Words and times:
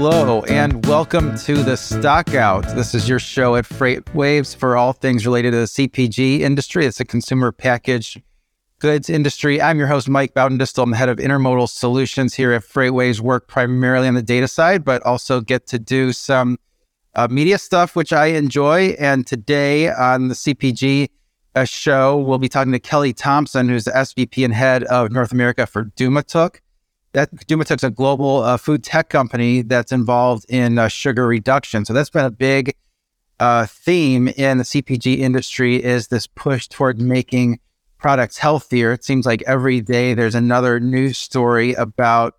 Hello, 0.00 0.44
and 0.44 0.86
welcome 0.86 1.36
to 1.38 1.64
the 1.64 1.76
Stockout. 1.76 2.62
This 2.76 2.94
is 2.94 3.08
your 3.08 3.18
show 3.18 3.56
at 3.56 3.64
FreightWaves 3.64 4.54
for 4.54 4.76
all 4.76 4.92
things 4.92 5.26
related 5.26 5.50
to 5.50 5.56
the 5.56 5.64
CPG 5.64 6.38
industry. 6.38 6.86
It's 6.86 7.00
a 7.00 7.04
consumer 7.04 7.50
package 7.50 8.16
goods 8.78 9.10
industry. 9.10 9.60
I'm 9.60 9.76
your 9.76 9.88
host, 9.88 10.08
Mike 10.08 10.34
Baudendistel. 10.34 10.84
I'm 10.84 10.92
the 10.92 10.96
head 10.96 11.08
of 11.08 11.18
intermodal 11.18 11.68
solutions 11.68 12.32
here 12.34 12.52
at 12.52 12.62
FreightWaves. 12.62 13.18
Work 13.18 13.48
primarily 13.48 14.06
on 14.06 14.14
the 14.14 14.22
data 14.22 14.46
side, 14.46 14.84
but 14.84 15.02
also 15.02 15.40
get 15.40 15.66
to 15.66 15.80
do 15.80 16.12
some 16.12 16.58
uh, 17.16 17.26
media 17.28 17.58
stuff, 17.58 17.96
which 17.96 18.12
I 18.12 18.26
enjoy. 18.26 18.94
And 19.00 19.26
today 19.26 19.90
on 19.90 20.28
the 20.28 20.34
CPG 20.34 21.08
uh, 21.56 21.64
show, 21.64 22.16
we'll 22.18 22.38
be 22.38 22.48
talking 22.48 22.70
to 22.70 22.78
Kelly 22.78 23.12
Thompson, 23.12 23.68
who's 23.68 23.82
the 23.82 23.90
SVP 23.90 24.44
and 24.44 24.54
head 24.54 24.84
of 24.84 25.10
North 25.10 25.32
America 25.32 25.66
for 25.66 25.86
DouxMatok 25.86 26.60
that 27.12 27.34
DouxMatok's 27.34 27.84
a 27.84 27.90
global 27.90 28.42
uh, 28.42 28.56
food 28.56 28.84
tech 28.84 29.08
company 29.08 29.62
that's 29.62 29.92
involved 29.92 30.44
in 30.48 30.78
uh, 30.78 30.88
sugar 30.88 31.26
reduction. 31.26 31.84
So 31.84 31.92
that's 31.92 32.10
been 32.10 32.24
a 32.24 32.30
big 32.30 32.74
uh, 33.40 33.66
theme 33.66 34.28
in 34.28 34.58
the 34.58 34.64
CPG 34.64 35.18
industry 35.18 35.82
is 35.82 36.08
this 36.08 36.26
push 36.26 36.68
toward 36.68 37.00
making 37.00 37.60
products 37.98 38.38
healthier. 38.38 38.92
It 38.92 39.04
seems 39.04 39.26
like 39.26 39.42
every 39.46 39.80
day 39.80 40.14
there's 40.14 40.34
another 40.34 40.80
news 40.80 41.18
story 41.18 41.74
about 41.74 42.34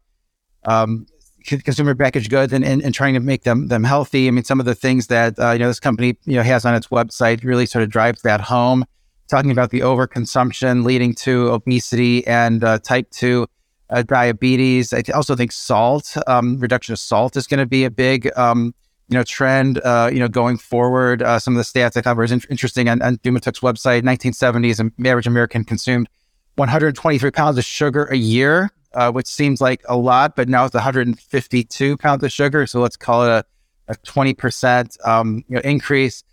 um, 0.65 1.05
consumer 1.45 1.95
packaged 1.95 2.29
goods 2.29 2.53
and, 2.53 2.63
and, 2.63 2.81
and, 2.81 2.93
trying 2.93 3.13
to 3.13 3.20
make 3.20 3.43
them 3.43 3.67
them 3.67 3.83
healthy. 3.83 4.27
I 4.27 4.31
mean, 4.31 4.43
some 4.43 4.59
of 4.59 4.65
the 4.65 4.75
things 4.75 5.07
that 5.07 5.39
uh, 5.39 5.51
you 5.51 5.59
know 5.59 5.67
this 5.67 5.79
company 5.79 6.17
you 6.25 6.35
know 6.35 6.43
has 6.43 6.65
on 6.65 6.76
its 6.76 6.87
website 6.87 7.43
really 7.43 7.65
sort 7.65 7.83
of 7.83 7.89
drives 7.89 8.21
that 8.23 8.41
home. 8.41 8.85
Talking 9.29 9.51
about 9.51 9.70
the 9.70 9.81
overconsumption 9.81 10.83
leading 10.83 11.13
to 11.15 11.49
obesity 11.49 12.26
and 12.26 12.63
uh, 12.63 12.79
type 12.79 13.09
two 13.11 13.48
uh, 13.90 14.04
diabetes. 14.04 14.93
I 14.93 15.01
also 15.13 15.35
think 15.35 15.51
salt, 15.51 16.15
um, 16.27 16.57
reduction 16.57 16.93
of 16.93 16.99
salt 16.99 17.35
is 17.35 17.48
going 17.48 17.59
to 17.59 17.65
be 17.65 17.84
a 17.85 17.91
big, 17.91 18.29
um, 18.37 18.73
you 19.07 19.18
know, 19.18 19.23
trend, 19.23 19.79
uh, 19.84 20.09
you 20.12 20.20
know, 20.20 20.27
going 20.27 20.57
forward. 20.57 21.23
Uh, 21.23 21.40
some 21.40 21.55
of 21.55 21.57
the 21.57 21.63
stats 21.63 21.98
I 21.98 22.01
thought 22.01 22.15
were 22.15 22.26
in- 22.26 22.41
interesting 22.49 22.90
on, 22.90 23.01
on 23.01 23.17
DouxMatok's 23.17 23.62
website, 23.62 24.04
1970s, 24.04 24.79
an 24.79 24.93
average 25.05 25.27
American 25.27 25.63
consumed 25.63 26.07
123 26.55 27.32
pounds 27.32 27.57
of 27.57 27.65
sugar 27.65 28.05
a 28.05 28.17
year, 28.17 28.70
uh, 28.93 29.12
which 29.12 29.27
seems 29.27 29.62
like 29.62 29.82
a 29.87 29.98
lot, 29.98 30.35
but 30.35 30.48
now 30.49 30.65
it's 30.65 30.76
152 30.76 31.98
pounds 31.98 32.23
of 32.23 32.32
sugar. 32.32 32.67
So 32.67 32.79
let's 32.79 32.98
call 32.98 33.23
it 33.23 33.29
a, 33.29 33.45
a 33.87 33.95
20% 33.95 35.07
um, 35.07 35.43
you 35.48 35.55
know, 35.55 35.62
increase. 35.62 36.23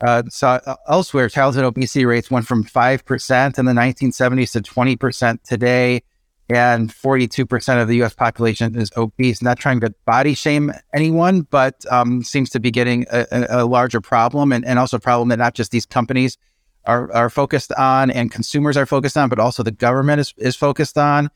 Uh, 0.00 0.24
so 0.28 0.48
uh, 0.48 0.74
elsewhere, 0.88 1.28
childhood 1.28 1.64
obesity 1.64 2.04
rates 2.04 2.30
went 2.30 2.46
from 2.46 2.64
5% 2.64 3.58
in 3.58 3.64
the 3.64 3.72
1970s 3.72 4.52
to 4.52 4.60
20% 4.60 5.42
today 5.44 6.02
and 6.48 6.90
42% 6.92 7.80
of 7.80 7.88
the 7.88 8.02
US 8.02 8.14
population 8.14 8.76
is 8.76 8.90
obese. 8.96 9.42
Not 9.42 9.58
trying 9.58 9.80
to 9.80 9.94
body 10.04 10.34
shame 10.34 10.72
anyone, 10.92 11.42
but 11.42 11.84
um, 11.90 12.22
seems 12.22 12.50
to 12.50 12.60
be 12.60 12.70
getting 12.70 13.06
a, 13.10 13.46
a, 13.48 13.64
larger 13.64 14.00
problem 14.00 14.52
and, 14.52 14.64
and 14.64 14.78
also 14.78 14.98
a 14.98 15.00
problem 15.00 15.28
that 15.28 15.38
not 15.38 15.54
just 15.54 15.70
these 15.70 15.86
companies 15.86 16.36
are, 16.84 17.10
are 17.12 17.30
focused 17.30 17.72
on 17.72 18.10
and 18.10 18.30
consumers 18.30 18.76
are 18.76 18.86
focused 18.86 19.16
on, 19.16 19.28
but 19.28 19.38
also 19.38 19.62
the 19.62 19.70
government 19.70 20.20
is, 20.20 20.34
is 20.36 20.56
focused 20.56 20.98
on. 20.98 21.30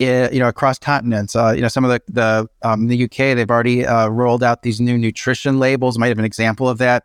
Eh, 0.00 0.28
you 0.32 0.40
know, 0.40 0.48
across 0.48 0.78
continents, 0.78 1.36
uh, 1.36 1.52
you 1.54 1.60
know, 1.60 1.68
some 1.68 1.84
of 1.84 1.90
the 1.90 2.00
the 2.08 2.48
um, 2.62 2.88
the 2.88 3.04
UK 3.04 3.36
they've 3.36 3.50
already 3.50 3.86
uh, 3.86 4.08
rolled 4.08 4.42
out 4.42 4.62
these 4.62 4.80
new 4.80 4.96
nutrition 4.96 5.58
labels. 5.58 5.98
Might 5.98 6.08
have 6.08 6.18
an 6.18 6.24
example 6.24 6.68
of 6.68 6.78
that 6.78 7.04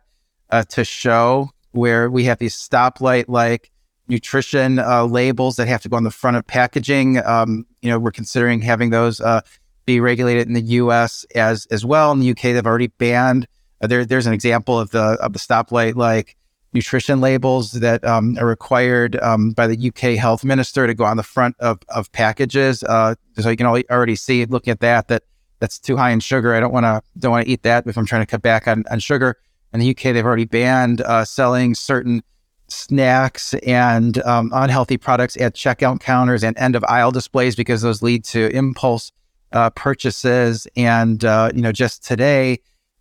uh, 0.50 0.64
to 0.70 0.84
show 0.84 1.50
where 1.72 2.10
we 2.10 2.24
have 2.24 2.38
these 2.38 2.56
stoplight 2.56 3.26
like 3.28 3.70
nutrition 4.08 4.78
uh, 4.78 5.04
labels 5.04 5.56
that 5.56 5.68
have 5.68 5.82
to 5.82 5.88
go 5.88 5.96
on 5.96 6.04
the 6.04 6.10
front 6.10 6.36
of 6.36 6.46
packaging. 6.46 7.24
Um, 7.24 7.66
you 7.82 7.90
know, 7.90 7.98
we're 7.98 8.10
considering 8.10 8.60
having 8.60 8.90
those 8.90 9.20
uh, 9.20 9.40
be 9.86 10.00
regulated 10.00 10.46
in 10.46 10.54
the 10.54 10.62
U.S. 10.62 11.24
as 11.34 11.66
as 11.66 11.84
well. 11.84 12.12
In 12.12 12.20
the 12.20 12.26
U.K., 12.26 12.52
they've 12.52 12.66
already 12.66 12.88
banned. 12.88 13.46
Uh, 13.80 13.86
there, 13.86 14.04
there's 14.04 14.26
an 14.26 14.32
example 14.32 14.78
of 14.78 14.90
the 14.90 15.18
of 15.20 15.32
the 15.32 15.38
stoplight 15.38 15.96
like 15.96 16.36
nutrition 16.72 17.20
labels 17.20 17.72
that 17.72 18.04
um, 18.04 18.36
are 18.38 18.46
required 18.46 19.16
um, 19.16 19.52
by 19.52 19.66
the 19.66 19.88
UK 19.88 20.18
health 20.18 20.44
minister 20.44 20.86
to 20.86 20.94
go 20.94 21.04
on 21.04 21.16
the 21.16 21.22
front 21.22 21.56
of, 21.60 21.78
of 21.88 22.12
packages. 22.12 22.82
Uh, 22.82 23.14
so 23.38 23.48
you 23.48 23.56
can 23.56 23.66
already 23.66 24.14
see 24.14 24.44
looking 24.44 24.70
at 24.70 24.80
that 24.80 25.08
that 25.08 25.22
that's 25.60 25.78
too 25.78 25.96
high 25.96 26.10
in 26.10 26.20
sugar. 26.20 26.54
I 26.54 26.60
don't 26.60 26.72
want 26.72 26.84
to 26.84 27.02
don't 27.18 27.32
want 27.32 27.46
to 27.46 27.50
eat 27.50 27.62
that 27.62 27.86
if 27.86 27.96
I'm 27.96 28.06
trying 28.06 28.22
to 28.22 28.26
cut 28.26 28.42
back 28.42 28.68
on, 28.68 28.84
on 28.90 29.00
sugar. 29.00 29.36
In 29.72 29.80
the 29.80 29.90
UK, 29.90 30.14
they've 30.14 30.24
already 30.24 30.46
banned 30.46 31.02
uh, 31.02 31.24
selling 31.24 31.74
certain 31.74 32.22
snacks 32.68 33.54
and 33.54 34.18
um, 34.24 34.50
unhealthy 34.54 34.96
products 34.96 35.36
at 35.38 35.54
checkout 35.54 36.00
counters 36.00 36.44
and 36.44 36.56
end 36.58 36.76
of 36.76 36.84
aisle 36.84 37.10
displays 37.10 37.56
because 37.56 37.82
those 37.82 38.02
lead 38.02 38.24
to 38.24 38.54
impulse 38.54 39.12
uh, 39.52 39.70
purchases. 39.70 40.66
And 40.76 41.24
uh, 41.24 41.50
you 41.54 41.62
know, 41.62 41.72
just 41.72 42.04
today 42.04 42.60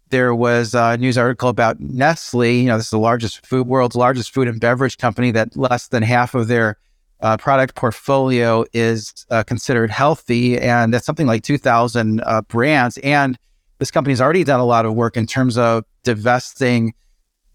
there 0.09 0.33
was 0.33 0.73
a 0.73 0.97
news 0.97 1.17
article 1.17 1.49
about 1.49 1.79
Nestle. 1.79 2.51
You 2.51 2.67
know, 2.67 2.77
this 2.77 2.87
is 2.87 2.91
the 2.91 2.99
largest 2.99 3.45
food 3.45 3.67
world's 3.67 3.95
largest 3.95 4.33
food 4.33 4.47
and 4.47 4.59
beverage 4.59 4.97
company 4.97 5.31
that 5.31 5.55
less 5.57 5.89
than 5.89 6.03
half 6.03 6.33
of 6.33 6.47
their 6.47 6.77
uh, 7.19 7.35
product 7.37 7.75
portfolio 7.75 8.63
is 8.73 9.25
uh, 9.31 9.43
considered 9.43 9.89
healthy, 9.89 10.59
and 10.59 10.93
that's 10.93 11.05
something 11.05 11.25
like 11.25 11.43
2,000 11.43 12.21
uh, 12.21 12.41
brands. 12.43 12.97
And 12.99 13.37
this 13.79 13.91
company's 13.91 14.21
already 14.21 14.43
done 14.43 14.59
a 14.59 14.65
lot 14.65 14.85
of 14.85 14.93
work 14.93 15.17
in 15.17 15.25
terms 15.25 15.57
of 15.57 15.83
divesting 16.03 16.93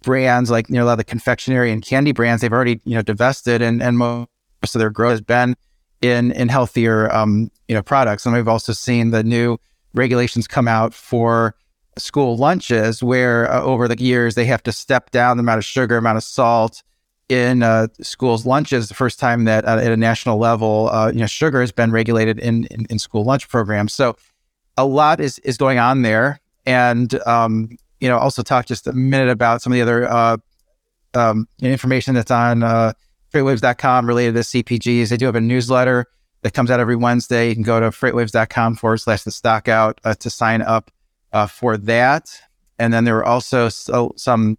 brands 0.02 0.50
like 0.50 0.68
you 0.68 0.74
know 0.74 0.84
a 0.84 0.86
lot 0.86 0.92
of 0.92 0.98
the 0.98 1.04
confectionery 1.04 1.70
and 1.72 1.82
candy 1.82 2.12
brands 2.12 2.42
they've 2.42 2.52
already 2.52 2.80
you 2.84 2.94
know 2.94 3.02
divested 3.02 3.62
and 3.62 3.82
and 3.82 3.98
most 3.98 4.28
of 4.74 4.78
their 4.78 4.90
growth 4.90 5.12
has 5.12 5.20
been 5.20 5.56
in 6.02 6.32
in 6.32 6.48
healthier 6.48 7.12
um, 7.14 7.50
you 7.68 7.74
know 7.74 7.82
products. 7.82 8.26
And 8.26 8.34
we've 8.34 8.48
also 8.48 8.72
seen 8.72 9.10
the 9.10 9.24
new 9.24 9.58
regulations 9.94 10.46
come 10.46 10.68
out 10.68 10.92
for 10.92 11.54
school 11.98 12.36
lunches 12.36 13.02
where 13.02 13.50
uh, 13.50 13.62
over 13.62 13.86
the 13.86 14.02
years 14.02 14.34
they 14.34 14.44
have 14.46 14.62
to 14.62 14.72
step 14.72 15.10
down 15.10 15.36
the 15.36 15.42
amount 15.42 15.58
of 15.58 15.64
sugar 15.64 15.96
amount 15.96 16.16
of 16.16 16.24
salt 16.24 16.82
in 17.28 17.62
uh, 17.62 17.86
schools 18.00 18.44
lunches 18.46 18.88
the 18.88 18.94
first 18.94 19.18
time 19.18 19.44
that 19.44 19.64
uh, 19.66 19.78
at 19.78 19.92
a 19.92 19.96
national 19.96 20.38
level 20.38 20.88
uh, 20.90 21.08
you 21.08 21.20
know 21.20 21.26
sugar 21.26 21.60
has 21.60 21.72
been 21.72 21.90
regulated 21.90 22.38
in, 22.38 22.64
in, 22.66 22.86
in 22.90 22.98
school 22.98 23.24
lunch 23.24 23.48
programs. 23.48 23.94
So 23.94 24.16
a 24.76 24.84
lot 24.84 25.20
is 25.20 25.38
is 25.40 25.56
going 25.56 25.78
on 25.78 26.02
there. 26.02 26.40
And 26.64 27.14
um, 27.26 27.76
you 28.02 28.08
know, 28.08 28.18
also 28.18 28.42
talk 28.42 28.66
just 28.66 28.88
a 28.88 28.92
minute 28.92 29.28
about 29.28 29.62
some 29.62 29.72
of 29.72 29.76
the 29.76 29.82
other 29.82 30.10
uh, 30.10 30.36
um, 31.14 31.46
information 31.60 32.16
that's 32.16 32.32
on 32.32 32.64
uh, 32.64 32.92
freightwaves.com 33.32 34.06
related 34.06 34.34
to 34.34 34.40
CPGs. 34.40 35.08
They 35.08 35.16
do 35.16 35.26
have 35.26 35.36
a 35.36 35.40
newsletter 35.40 36.06
that 36.42 36.52
comes 36.52 36.68
out 36.72 36.80
every 36.80 36.96
Wednesday. 36.96 37.48
You 37.48 37.54
can 37.54 37.62
go 37.62 37.78
to 37.78 37.90
freightwaves.com 37.90 38.74
forward 38.74 38.98
slash 38.98 39.22
the 39.22 39.30
stock 39.30 39.68
out 39.68 40.00
uh, 40.02 40.14
to 40.14 40.30
sign 40.30 40.62
up 40.62 40.90
uh, 41.32 41.46
for 41.46 41.76
that. 41.76 42.28
And 42.76 42.92
then 42.92 43.04
there 43.04 43.14
were 43.14 43.24
also 43.24 43.68
so, 43.68 44.12
some 44.16 44.58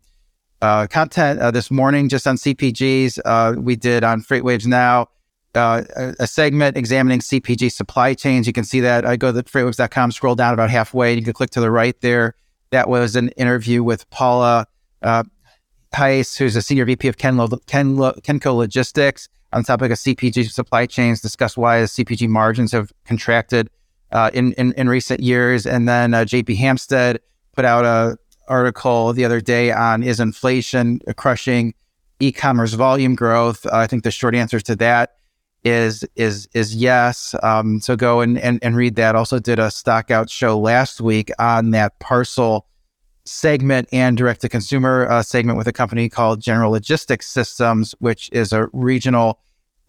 uh, 0.61 0.87
content 0.87 1.41
uh, 1.41 1.51
this 1.51 1.69
morning 1.69 2.07
just 2.07 2.25
on 2.25 2.37
CPGs. 2.37 3.19
Uh, 3.25 3.55
we 3.59 3.75
did 3.75 4.05
on 4.05 4.21
FreightWaves 4.21 4.65
Now 4.65 5.09
uh, 5.53 5.83
a, 5.97 6.15
a, 6.19 6.27
segment 6.27 6.77
examining 6.77 7.19
CPG 7.19 7.71
supply 7.71 8.13
chains. 8.13 8.47
You 8.47 8.53
can 8.53 8.63
see 8.63 8.79
that. 8.79 9.05
I 9.05 9.17
go 9.17 9.33
to 9.33 9.43
freightwaves.com, 9.43 10.13
scroll 10.13 10.35
down 10.35 10.53
about 10.53 10.69
halfway. 10.69 11.11
and 11.11 11.19
You 11.19 11.25
can 11.25 11.33
click 11.33 11.49
to 11.51 11.59
the 11.59 11.69
right 11.69 11.99
there. 12.01 12.35
That 12.73 12.89
was 12.89 13.15
an 13.15 13.29
interview 13.37 13.83
with 13.83 14.09
Paula 14.09 14.65
uh, 15.03 15.21
Heiss, 15.93 16.39
who's 16.39 16.55
a 16.55 16.61
senior 16.63 16.85
VP 16.85 17.07
of 17.07 17.17
Kenlo, 17.17 17.47
Kenco 17.67 18.55
Logistics, 18.55 19.29
on 19.51 19.61
the 19.61 19.67
topic 19.67 19.91
of 19.91 19.99
CPG 19.99 20.49
supply 20.49 20.87
chains, 20.87 21.21
discuss 21.21 21.55
why 21.55 21.83
CPG 21.83 22.27
margins 22.27 22.71
have 22.71 22.91
contracted 23.05 23.69
uh, 24.11 24.31
in, 24.33 24.53
in, 24.53 24.73
in 24.73 24.89
recent 24.89 25.19
years. 25.19 25.67
And 25.67 25.87
then 25.87 26.15
uh, 26.15 26.21
JP 26.21 26.57
Hampstead 26.57 27.19
put 27.55 27.63
out 27.63 27.85
a 27.85 28.17
article 28.47 29.13
the 29.13 29.23
other 29.23 29.39
day 29.39 29.71
on 29.71 30.01
is 30.01 30.19
inflation 30.19 30.99
crushing 31.15 31.75
e-commerce 32.19 32.73
volume 32.73 33.13
growth. 33.13 33.67
Uh, 33.67 33.69
I 33.73 33.85
think 33.85 34.03
the 34.03 34.09
short 34.09 34.33
answer 34.33 34.59
to 34.61 34.75
that 34.77 35.17
is 35.63 36.05
is 36.15 36.47
is 36.53 36.75
yes. 36.75 37.35
Um, 37.41 37.79
so 37.79 37.95
go 37.95 38.21
and, 38.21 38.37
and 38.37 38.59
and 38.61 38.75
read 38.75 38.95
that. 38.95 39.15
Also 39.15 39.39
did 39.39 39.59
a 39.59 39.71
stockout 39.71 40.29
show 40.29 40.59
last 40.59 41.01
week 41.01 41.31
on 41.39 41.71
that 41.71 41.99
parcel 41.99 42.67
segment 43.25 43.87
and 43.91 44.17
direct 44.17 44.41
to 44.41 44.49
consumer 44.49 45.09
uh, 45.09 45.23
segment 45.23 45.57
with 45.57 45.67
a 45.67 45.73
company 45.73 46.09
called 46.09 46.41
General 46.41 46.71
Logistics 46.71 47.27
Systems, 47.27 47.95
which 47.99 48.29
is 48.33 48.51
a 48.51 48.67
regional 48.73 49.39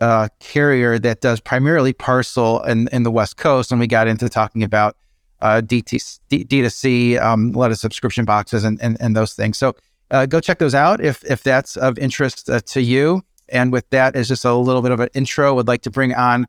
uh, 0.00 0.29
carrier 0.41 0.99
that 0.99 1.21
does 1.21 1.41
primarily 1.41 1.93
parcel 1.93 2.62
in, 2.62 2.88
in 2.93 3.03
the 3.03 3.11
West 3.11 3.37
Coast. 3.37 3.73
And 3.73 3.81
we 3.81 3.87
got 3.87 4.06
into 4.06 4.29
talking 4.29 4.62
about 4.62 4.97
uh, 5.41 5.61
DT, 5.65 6.21
D, 6.29 6.44
D2C, 6.44 7.21
um, 7.21 7.53
a 7.55 7.59
lot 7.59 7.71
of 7.71 7.79
subscription 7.79 8.25
boxes 8.25 8.65
and, 8.65 8.81
and, 8.81 8.97
and 9.00 9.17
those 9.17 9.35
things. 9.35 9.59
So 9.59 9.75
uh, 10.11 10.26
go 10.26 10.41
check 10.41 10.59
those 10.59 10.75
out 10.75 11.00
if, 11.00 11.25
if 11.25 11.43
that's 11.43 11.76
of 11.76 11.99
interest 11.99 12.49
uh, 12.49 12.61
to 12.61 12.81
you. 12.81 13.23
And 13.49 13.73
with 13.73 13.88
that, 13.91 14.17
is 14.17 14.29
just 14.29 14.44
a 14.44 14.55
little 14.55 14.82
bit 14.82 14.93
of 14.93 15.00
an 15.00 15.08
intro. 15.14 15.55
Would 15.55 15.69
like 15.69 15.82
to 15.82 15.91
bring 15.91 16.14
on 16.14 16.46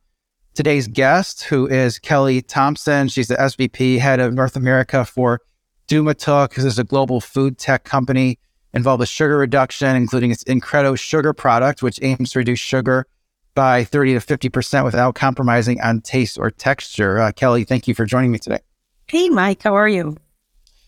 today's 0.54 0.88
guest, 0.88 1.44
who 1.44 1.68
is 1.68 2.00
Kelly 2.00 2.42
Thompson. 2.42 3.08
She's 3.10 3.28
the 3.28 3.36
SVP 3.36 4.00
head 4.00 4.20
of 4.20 4.34
North 4.34 4.56
America 4.56 5.06
for 5.06 5.42
DouxMatok. 5.88 6.56
This 6.56 6.66
is 6.66 6.80
a 6.80 6.84
global 6.84 7.22
food 7.22 7.58
tech 7.58 7.84
company 7.84 8.40
involved 8.74 9.00
with 9.00 9.10
sugar 9.10 9.38
reduction, 9.38 9.96
including 9.96 10.32
its 10.32 10.44
Incredo 10.46 10.98
sugar 10.98 11.34
product, 11.34 11.82
which 11.84 12.00
aims 12.02 12.32
to 12.32 12.40
reduce 12.40 12.60
sugar 12.60 13.06
by 13.56 13.86
30 13.86 14.20
to 14.20 14.20
50% 14.20 14.84
without 14.84 15.16
compromising 15.16 15.80
on 15.82 16.02
taste 16.02 16.38
or 16.38 16.52
texture. 16.52 17.20
Uh, 17.20 17.32
Kelly, 17.32 17.64
thank 17.64 17.88
you 17.88 17.96
for 17.96 18.06
joining 18.06 18.32
me 18.32 18.38
today. 18.38 18.60
Hey, 19.08 19.30
Mike, 19.30 19.64
how 19.64 19.76
are 19.76 19.88
you? 19.88 20.18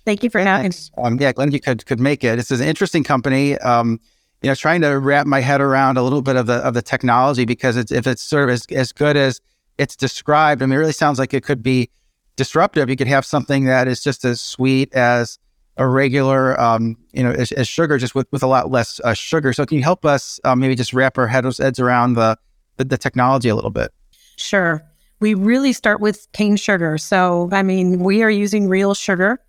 Thank 0.05 0.23
you 0.23 0.29
for 0.29 0.39
having 0.39 0.71
me. 0.71 0.77
Um, 0.97 1.19
yeah, 1.19 1.33
glad 1.33 1.51
you 1.53 1.59
could 1.59 1.85
could 1.85 1.99
make 1.99 2.23
it. 2.23 2.37
This 2.37 2.49
is 2.49 2.61
an 2.61 2.67
interesting 2.67 3.03
company. 3.03 3.57
Um, 3.57 3.99
you 4.41 4.49
know, 4.49 4.55
trying 4.55 4.81
to 4.81 4.99
wrap 4.99 5.25
my 5.25 5.39
head 5.39 5.61
around 5.61 5.97
a 5.97 6.03
little 6.03 6.21
bit 6.21 6.35
of 6.35 6.45
the 6.45 6.55
of 6.55 6.73
the 6.73 6.81
technology 6.81 7.45
because 7.45 7.75
it's 7.75 7.91
if 7.91 8.05
it's 8.05 8.21
sort 8.21 8.43
of 8.43 8.49
as, 8.49 8.65
as 8.67 8.91
good 8.91 9.17
as 9.17 9.41
it's 9.77 9.95
described, 9.95 10.61
I 10.61 10.65
mean, 10.65 10.73
it 10.73 10.79
really 10.79 10.91
sounds 10.91 11.19
like 11.19 11.33
it 11.33 11.43
could 11.43 11.63
be 11.63 11.89
disruptive. 12.35 12.89
You 12.89 12.95
could 12.95 13.07
have 13.07 13.25
something 13.25 13.65
that 13.65 13.87
is 13.87 14.03
just 14.03 14.25
as 14.25 14.39
sweet 14.39 14.93
as 14.93 15.39
a 15.77 15.87
regular, 15.87 16.59
um, 16.59 16.97
you 17.13 17.23
know, 17.23 17.31
as, 17.31 17.51
as, 17.51 17.67
sugar, 17.67 17.99
just 17.99 18.15
with, 18.15 18.27
with 18.31 18.41
a 18.41 18.47
lot 18.47 18.71
less 18.71 18.99
uh, 19.03 19.13
sugar. 19.13 19.53
So, 19.53 19.65
can 19.65 19.77
you 19.77 19.83
help 19.83 20.05
us 20.05 20.39
uh, 20.43 20.55
maybe 20.55 20.75
just 20.75 20.93
wrap 20.93 21.17
our 21.17 21.27
heads, 21.27 21.57
heads 21.57 21.79
around 21.79 22.13
the, 22.13 22.37
the 22.77 22.85
the 22.85 22.97
technology 22.97 23.49
a 23.49 23.55
little 23.55 23.71
bit? 23.71 23.91
Sure. 24.37 24.83
We 25.19 25.33
really 25.33 25.73
start 25.73 25.99
with 25.99 26.27
cane 26.33 26.57
sugar. 26.57 26.97
So, 26.97 27.49
I 27.51 27.63
mean, 27.63 27.99
we 27.99 28.21
are 28.21 28.29
using 28.29 28.69
real 28.69 28.93
sugar 28.93 29.39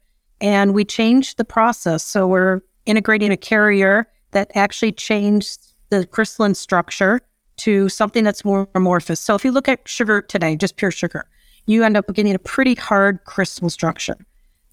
and 0.40 0.72
we 0.72 0.84
change 0.84 1.36
the 1.36 1.44
process. 1.44 2.02
So 2.02 2.26
we're 2.26 2.62
integrating 2.86 3.30
a 3.30 3.36
carrier 3.36 4.08
that 4.32 4.50
actually 4.54 4.92
changed 4.92 5.60
the 5.90 6.06
crystalline 6.06 6.54
structure 6.54 7.20
to 7.58 7.88
something 7.88 8.24
that's 8.24 8.44
more 8.44 8.68
amorphous. 8.74 9.20
So 9.20 9.34
if 9.34 9.44
you 9.44 9.50
look 9.50 9.68
at 9.68 9.86
sugar 9.88 10.22
today, 10.22 10.56
just 10.56 10.76
pure 10.76 10.90
sugar, 10.90 11.28
you 11.66 11.82
end 11.84 11.96
up 11.96 12.06
getting 12.14 12.34
a 12.34 12.38
pretty 12.38 12.74
hard 12.74 13.24
crystal 13.24 13.70
structure. 13.70 14.16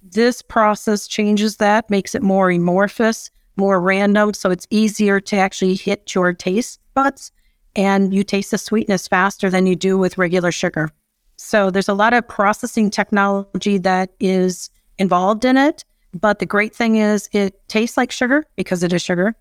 This 0.04 0.42
process 0.42 1.08
changes 1.08 1.58
that, 1.58 1.90
makes 1.90 2.14
it 2.14 2.22
more 2.22 2.52
amorphous, 2.52 3.32
more 3.58 3.82
random, 3.82 4.34
so 4.34 4.52
it's 4.52 4.68
easier 4.70 5.20
to 5.20 5.36
actually 5.36 5.76
hit 5.76 6.14
your 6.14 6.34
taste 6.34 6.80
buds 6.94 7.32
and 7.76 8.14
you 8.14 8.24
taste 8.24 8.52
the 8.52 8.58
sweetness 8.58 9.08
faster 9.08 9.50
than 9.50 9.66
you 9.66 9.76
do 9.76 9.98
with 9.98 10.18
regular 10.18 10.52
sugar. 10.52 10.92
So 11.38 11.70
there's 11.70 11.90
a 11.90 11.94
lot 11.94 12.14
of 12.14 12.28
processing 12.28 12.90
technology 12.90 13.78
that 13.80 14.12
is 14.20 14.70
involved 14.98 15.44
in 15.44 15.58
it. 15.58 15.84
But 16.14 16.40
the 16.40 16.46
great 16.46 16.74
thing 16.74 16.96
is 16.96 17.28
it 17.34 17.68
tastes 17.68 17.98
like 17.98 18.12
sugar 18.12 18.46
because 18.56 18.84
it 18.84 18.94
is 18.94 19.02
sugar. 19.02 19.36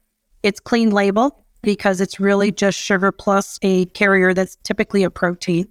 It's 0.44 0.60
clean 0.60 0.90
label 0.90 1.44
because 1.62 2.02
it's 2.02 2.20
really 2.20 2.52
just 2.52 2.78
sugar 2.78 3.10
plus 3.10 3.58
a 3.62 3.86
carrier 3.86 4.34
that's 4.34 4.56
typically 4.56 5.02
a 5.02 5.10
protein. 5.10 5.66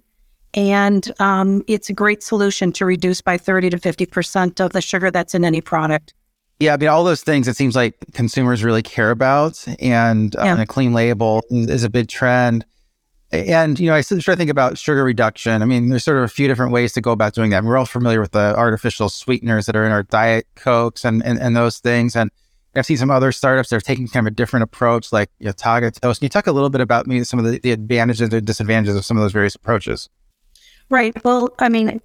And 0.52 1.12
um, 1.20 1.62
it's 1.68 1.88
a 1.88 1.92
great 1.92 2.24
solution 2.24 2.72
to 2.72 2.84
reduce 2.84 3.20
by 3.20 3.38
30 3.38 3.70
to 3.70 3.78
50% 3.78 4.60
of 4.60 4.72
the 4.72 4.80
sugar 4.80 5.12
that's 5.12 5.32
in 5.32 5.44
any 5.44 5.60
product. 5.60 6.12
Yeah, 6.58 6.74
I 6.74 6.76
mean, 6.76 6.88
all 6.88 7.04
those 7.04 7.22
things 7.22 7.46
it 7.46 7.56
seems 7.56 7.76
like 7.76 7.94
consumers 8.14 8.64
really 8.64 8.82
care 8.82 9.12
about. 9.12 9.64
And, 9.78 10.34
uh, 10.34 10.42
yeah. 10.42 10.52
and 10.52 10.60
a 10.60 10.66
clean 10.66 10.92
label 10.92 11.42
is 11.50 11.84
a 11.84 11.90
big 11.90 12.08
trend. 12.08 12.66
And, 13.30 13.78
you 13.78 13.86
know, 13.86 13.94
I 13.94 14.00
sort 14.00 14.26
of 14.26 14.38
think 14.38 14.50
about 14.50 14.76
sugar 14.76 15.04
reduction. 15.04 15.62
I 15.62 15.66
mean, 15.66 15.88
there's 15.88 16.04
sort 16.04 16.18
of 16.18 16.24
a 16.24 16.28
few 16.28 16.48
different 16.48 16.72
ways 16.72 16.92
to 16.94 17.00
go 17.00 17.12
about 17.12 17.34
doing 17.34 17.50
that. 17.50 17.62
We're 17.62 17.76
all 17.76 17.86
familiar 17.86 18.20
with 18.20 18.32
the 18.32 18.56
artificial 18.56 19.08
sweeteners 19.08 19.66
that 19.66 19.76
are 19.76 19.84
in 19.84 19.92
our 19.92 20.02
diet 20.02 20.46
cokes 20.56 21.04
and, 21.04 21.24
and, 21.24 21.38
and 21.38 21.56
those 21.56 21.78
things. 21.78 22.16
And 22.16 22.32
I've 22.76 22.86
seen 22.86 22.96
some 22.96 23.10
other 23.10 23.32
startups 23.32 23.70
that 23.70 23.76
are 23.76 23.80
taking 23.80 24.08
kind 24.08 24.26
of 24.26 24.32
a 24.32 24.34
different 24.34 24.64
approach, 24.64 25.12
like 25.12 25.30
you 25.38 25.46
know. 25.46 25.52
Can 25.52 25.92
you 26.20 26.28
talk 26.28 26.46
a 26.46 26.52
little 26.52 26.70
bit 26.70 26.80
about 26.80 27.06
maybe 27.06 27.24
some 27.24 27.38
of 27.38 27.44
the, 27.44 27.58
the 27.58 27.72
advantages 27.72 28.32
and 28.32 28.46
disadvantages 28.46 28.96
of 28.96 29.04
some 29.04 29.16
of 29.16 29.22
those 29.22 29.32
various 29.32 29.54
approaches? 29.54 30.08
Right. 30.90 31.14
Well, 31.24 31.54
I 31.58 31.68
mean, 31.68 32.00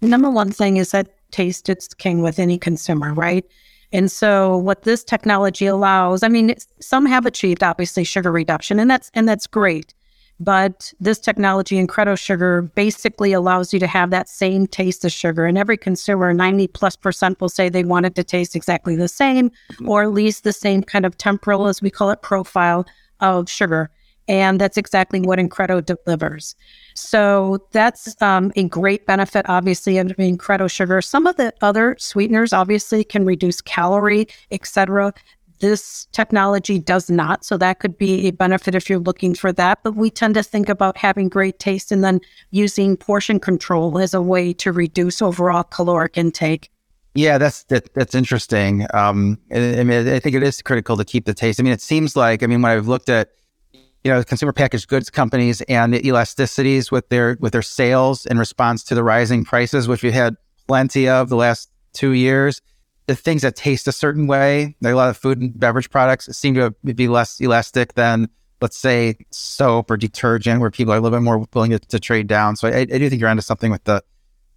number 0.00 0.30
one 0.30 0.50
thing 0.50 0.76
is 0.76 0.90
that 0.92 1.08
taste 1.30 1.68
is 1.68 1.88
king 1.88 2.22
with 2.22 2.38
any 2.38 2.58
consumer, 2.58 3.12
right? 3.12 3.44
And 3.92 4.10
so 4.10 4.56
what 4.56 4.82
this 4.82 5.04
technology 5.04 5.66
allows, 5.66 6.22
I 6.22 6.28
mean, 6.28 6.54
some 6.80 7.06
have 7.06 7.26
achieved 7.26 7.62
obviously 7.62 8.04
sugar 8.04 8.32
reduction 8.32 8.78
and 8.78 8.90
that's 8.90 9.10
and 9.14 9.28
that's 9.28 9.46
great. 9.46 9.94
But 10.38 10.92
this 11.00 11.18
technology, 11.18 11.76
Incredo 11.76 12.18
Sugar, 12.18 12.62
basically 12.62 13.32
allows 13.32 13.72
you 13.72 13.80
to 13.80 13.86
have 13.86 14.10
that 14.10 14.28
same 14.28 14.66
taste 14.66 15.04
of 15.04 15.12
sugar. 15.12 15.46
And 15.46 15.56
every 15.56 15.78
consumer, 15.78 16.34
90 16.34 16.66
plus 16.68 16.94
percent, 16.94 17.40
will 17.40 17.48
say 17.48 17.68
they 17.68 17.84
want 17.84 18.06
it 18.06 18.14
to 18.16 18.24
taste 18.24 18.54
exactly 18.54 18.96
the 18.96 19.08
same, 19.08 19.50
or 19.86 20.02
at 20.02 20.12
least 20.12 20.44
the 20.44 20.52
same 20.52 20.82
kind 20.82 21.06
of 21.06 21.16
temporal, 21.16 21.68
as 21.68 21.80
we 21.80 21.90
call 21.90 22.10
it, 22.10 22.20
profile 22.20 22.86
of 23.20 23.48
sugar. 23.48 23.90
And 24.28 24.60
that's 24.60 24.76
exactly 24.76 25.20
what 25.20 25.38
Incredo 25.38 25.84
delivers. 25.84 26.56
So 26.94 27.64
that's 27.70 28.20
um, 28.20 28.52
a 28.56 28.64
great 28.64 29.06
benefit, 29.06 29.46
obviously, 29.48 29.98
of 29.98 30.08
Incredo 30.08 30.70
sugar. 30.70 31.00
Some 31.00 31.26
of 31.26 31.36
the 31.36 31.54
other 31.62 31.96
sweeteners 31.98 32.52
obviously 32.52 33.04
can 33.04 33.24
reduce 33.24 33.60
calorie, 33.60 34.26
etc. 34.50 35.14
This 35.60 36.06
technology 36.12 36.78
does 36.78 37.10
not. 37.10 37.44
So 37.44 37.56
that 37.56 37.78
could 37.78 37.96
be 37.96 38.26
a 38.26 38.30
benefit 38.30 38.74
if 38.74 38.90
you're 38.90 38.98
looking 38.98 39.34
for 39.34 39.52
that. 39.52 39.80
But 39.82 39.96
we 39.96 40.10
tend 40.10 40.34
to 40.34 40.42
think 40.42 40.68
about 40.68 40.96
having 40.96 41.28
great 41.28 41.58
taste 41.58 41.90
and 41.90 42.04
then 42.04 42.20
using 42.50 42.96
portion 42.96 43.40
control 43.40 43.98
as 43.98 44.14
a 44.14 44.20
way 44.20 44.52
to 44.54 44.72
reduce 44.72 45.22
overall 45.22 45.64
caloric 45.64 46.16
intake. 46.18 46.70
Yeah, 47.14 47.38
that's 47.38 47.64
that, 47.64 47.92
that's 47.94 48.14
interesting. 48.14 48.86
Um, 48.92 49.38
I, 49.50 49.80
I 49.80 49.84
mean, 49.84 50.06
I 50.06 50.18
think 50.18 50.36
it 50.36 50.42
is 50.42 50.60
critical 50.60 50.98
to 50.98 51.04
keep 51.04 51.24
the 51.24 51.32
taste. 51.32 51.58
I 51.58 51.62
mean, 51.62 51.72
it 51.72 51.80
seems 51.80 52.14
like 52.14 52.42
I 52.42 52.46
mean, 52.46 52.60
when 52.60 52.72
I've 52.72 52.88
looked 52.88 53.08
at 53.08 53.30
you 53.72 54.12
know 54.12 54.22
consumer 54.22 54.52
packaged 54.52 54.88
goods 54.88 55.08
companies 55.08 55.62
and 55.62 55.94
the 55.94 56.00
elasticities 56.00 56.92
with 56.92 57.08
their 57.08 57.38
with 57.40 57.52
their 57.52 57.62
sales 57.62 58.26
in 58.26 58.38
response 58.38 58.84
to 58.84 58.94
the 58.94 59.02
rising 59.02 59.44
prices, 59.44 59.88
which 59.88 60.02
we 60.02 60.12
had 60.12 60.36
plenty 60.68 61.08
of 61.08 61.30
the 61.30 61.36
last 61.36 61.70
two 61.94 62.12
years 62.12 62.60
the 63.06 63.14
things 63.14 63.42
that 63.42 63.56
taste 63.56 63.86
a 63.86 63.92
certain 63.92 64.26
way, 64.26 64.76
like 64.80 64.92
a 64.92 64.96
lot 64.96 65.08
of 65.08 65.16
food 65.16 65.40
and 65.40 65.58
beverage 65.58 65.90
products, 65.90 66.26
seem 66.36 66.54
to 66.54 66.70
be 66.84 67.08
less 67.08 67.40
elastic 67.40 67.94
than, 67.94 68.28
let's 68.60 68.76
say, 68.76 69.16
soap 69.30 69.90
or 69.90 69.96
detergent, 69.96 70.60
where 70.60 70.70
people 70.70 70.92
are 70.92 70.96
a 70.96 71.00
little 71.00 71.16
bit 71.16 71.22
more 71.22 71.46
willing 71.54 71.70
to, 71.70 71.78
to 71.78 72.00
trade 72.00 72.26
down. 72.26 72.56
So 72.56 72.68
I, 72.68 72.80
I, 72.80 72.84
do 72.84 73.08
think 73.08 73.20
you're 73.20 73.30
onto 73.30 73.42
something 73.42 73.70
with 73.70 73.84
the 73.84 74.02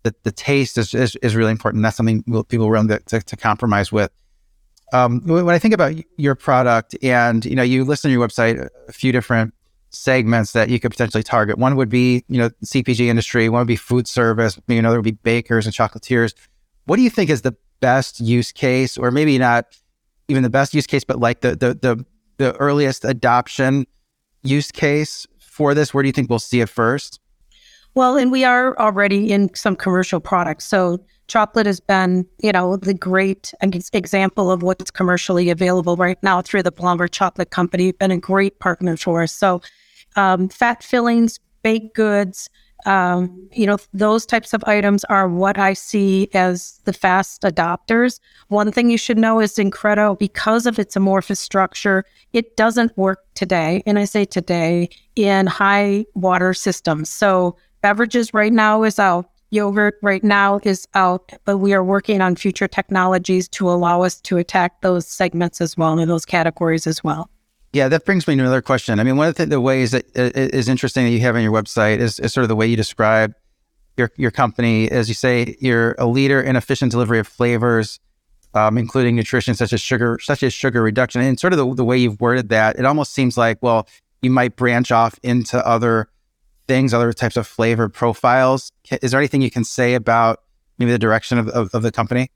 the, 0.04 0.16
the 0.24 0.32
taste 0.32 0.78
is, 0.78 0.94
is, 0.94 1.18
is 1.18 1.36
really 1.36 1.52
important. 1.52 1.84
That's 1.84 1.98
something 1.98 2.24
people 2.24 2.68
are 2.68 2.72
willing 2.72 2.88
to, 2.88 3.00
to, 3.00 3.20
to 3.20 3.36
compromise 3.36 3.92
with. 3.92 4.12
Um, 4.94 5.22
when 5.26 5.50
I 5.50 5.60
think 5.60 5.74
about 5.74 5.94
your 6.18 6.36
product, 6.36 6.96
and 7.04 7.44
you 7.46 7.56
know, 7.56 7.64
you 7.64 7.84
list 7.84 8.06
on 8.06 8.12
your 8.12 8.26
website 8.26 8.68
a 8.88 8.94
few 8.94 9.12
different 9.12 9.54
segments 9.92 10.54
that 10.54 10.70
you 10.70 10.80
could 10.80 10.92
potentially 10.92 11.22
target. 11.22 11.58
One 11.58 11.76
would 11.76 11.90
be, 11.90 12.24
you 12.28 12.38
know, 12.38 12.50
CPG 12.64 13.02
industry. 13.08 13.50
One 13.50 13.60
would 13.60 13.68
be 13.68 13.76
food 13.76 14.08
service. 14.08 14.60
You 14.68 14.82
know, 14.82 14.90
there 14.90 15.00
would 15.00 15.04
be 15.04 15.12
bakers 15.12 15.66
and 15.66 15.76
chocolatiers. 15.76 16.34
What 16.86 16.96
do 16.96 17.04
you 17.04 17.10
think 17.10 17.30
is 17.30 17.42
the 17.42 17.56
best 17.80 18.20
use 18.20 18.52
case, 18.52 18.98
or 18.98 19.12
maybe 19.12 19.38
not 19.38 19.66
even 20.28 20.44
the 20.44 20.50
best 20.50 20.74
use 20.74 20.88
case, 20.88 21.04
but 21.04 21.20
like 21.20 21.42
the 21.42 21.56
the 21.56 21.74
the, 21.74 22.06
the 22.38 22.56
earliest 22.58 23.06
adoption 23.06 23.86
use 24.44 24.72
case 24.72 25.28
for 25.40 25.74
this? 25.74 25.94
Where 25.94 26.04
do 26.04 26.08
you 26.08 26.14
think 26.14 26.30
we'll 26.30 26.40
see 26.40 26.62
it 26.62 26.70
first? 26.70 27.20
Well, 27.96 28.18
and 28.18 28.32
we 28.32 28.44
are 28.44 28.78
already 28.78 29.32
in 29.32 29.54
some 29.56 29.76
commercial 29.76 30.20
products. 30.20 30.66
So 30.66 31.04
chocolate 31.28 31.66
has 31.66 31.80
been, 31.80 32.26
you 32.42 32.52
know, 32.52 32.78
the 32.78 32.94
great 32.94 33.54
example 33.62 34.52
of 34.52 34.64
what's 34.64 34.92
commercially 34.92 35.50
available 35.50 35.96
right 35.96 36.22
now 36.24 36.42
through 36.42 36.64
the 36.64 36.72
Blommer 36.72 37.10
Chocolate 37.10 37.50
Company. 37.50 37.92
Been 37.92 38.12
a 38.12 38.18
great 38.18 38.60
partner 38.60 38.96
for 38.96 39.24
us. 39.24 39.34
So 39.34 39.62
um, 40.16 40.50
fat 40.50 40.84
fillings, 40.84 41.40
baked 41.64 41.96
goods, 41.96 42.50
um, 42.86 43.50
you 43.52 43.66
know, 43.66 43.78
those 43.94 44.26
types 44.26 44.54
of 44.54 44.64
items 44.66 45.04
are 45.06 45.28
what 45.28 45.58
I 45.58 45.74
see 45.74 46.30
as 46.34 46.80
the 46.86 46.94
fast 46.94 47.42
adopters. 47.42 48.20
One 48.48 48.72
thing 48.72 48.90
you 48.90 48.98
should 48.98 49.18
know 49.18 49.40
is 49.40 49.56
Incredo, 49.56 50.18
because 50.18 50.66
of 50.66 50.80
its 50.80 50.96
amorphous 50.96 51.40
structure, 51.40 52.06
it 52.34 52.56
doesn't 52.56 52.98
work 52.98 53.20
today. 53.36 53.84
And 53.86 54.00
I 54.00 54.06
say 54.06 54.26
today 54.26 54.90
in 55.16 55.48
high 55.48 56.06
water 56.14 56.54
systems. 56.54 57.10
So 57.10 57.58
beverages 57.82 58.34
right 58.34 58.54
now 58.54 58.84
is 58.84 59.00
out. 59.00 59.30
Yogurt 59.52 59.96
right 60.04 60.24
now 60.24 60.60
is 60.64 60.88
out, 60.94 61.32
but 61.44 61.58
we 61.58 61.74
are 61.74 61.84
working 61.84 62.22
on 62.22 62.36
future 62.36 62.68
technologies 62.68 63.48
to 63.50 63.68
allow 63.68 64.04
us 64.04 64.22
to 64.22 64.38
attack 64.38 64.82
those 64.82 65.08
segments 65.08 65.60
as 65.60 65.76
well 65.76 65.98
and 65.98 66.10
those 66.10 66.26
categories 66.26 66.86
as 66.86 67.04
well. 67.04 67.32
Yeah, 67.72 67.88
that 67.90 68.04
brings 68.04 68.28
me 68.28 68.36
to 68.36 68.42
another 68.42 68.62
question. 68.62 69.00
I 69.00 69.04
mean, 69.04 69.16
one 69.16 69.28
of 69.28 69.36
the, 69.36 69.46
the 69.46 69.62
ways 69.62 69.92
that 69.92 70.06
is 70.16 70.68
interesting 70.68 71.06
that 71.06 71.12
you 71.12 71.20
have 71.20 71.36
on 71.36 71.44
your 71.44 71.52
website 71.52 72.00
is, 72.00 72.20
is, 72.20 72.34
sort 72.34 72.44
of 72.44 72.48
the 72.48 72.56
way 72.56 72.66
you 72.66 72.76
describe 72.76 73.36
your 73.96 74.12
your 74.16 74.32
company. 74.32 74.90
As 74.90 75.08
you 75.08 75.14
say, 75.14 75.56
you're 75.60 75.96
a 76.00 76.08
leader 76.08 76.42
in 76.42 76.56
efficient 76.56 76.92
delivery 76.92 77.20
of 77.20 77.28
flavors, 77.28 78.00
um, 78.56 78.78
including 78.78 79.16
nutrition 79.16 79.54
such 79.54 79.72
as 79.72 79.82
sugar, 79.82 80.18
such 80.20 80.42
as 80.42 80.52
sugar 80.52 80.82
reduction. 80.82 81.22
And 81.22 81.40
sort 81.40 81.54
of 81.54 81.60
the, 81.60 81.76
the 81.76 81.86
way 81.86 81.98
you've 81.98 82.20
worded 82.20 82.50
that, 82.50 82.80
it 82.80 82.86
almost 82.86 83.14
seems 83.14 83.38
like, 83.38 83.60
well, 83.62 83.88
you 84.24 84.32
might 84.32 84.56
branch 84.56 84.92
off 84.92 85.20
into 85.22 85.66
other 85.66 86.10
things, 86.68 86.94
other 86.94 87.14
types 87.14 87.38
of 87.38 87.46
flavor 87.46 87.88
profiles. 87.88 88.72
Is 89.02 89.12
there 89.12 89.20
anything 89.20 89.42
you 89.42 89.52
can 89.52 89.64
say 89.64 89.94
about 89.94 90.42
maybe 90.80 90.92
the 90.92 91.00
direction 91.00 91.38
of, 91.38 91.48
of, 91.50 91.70
of 91.74 91.84
the 91.84 91.92
company? 91.92 92.32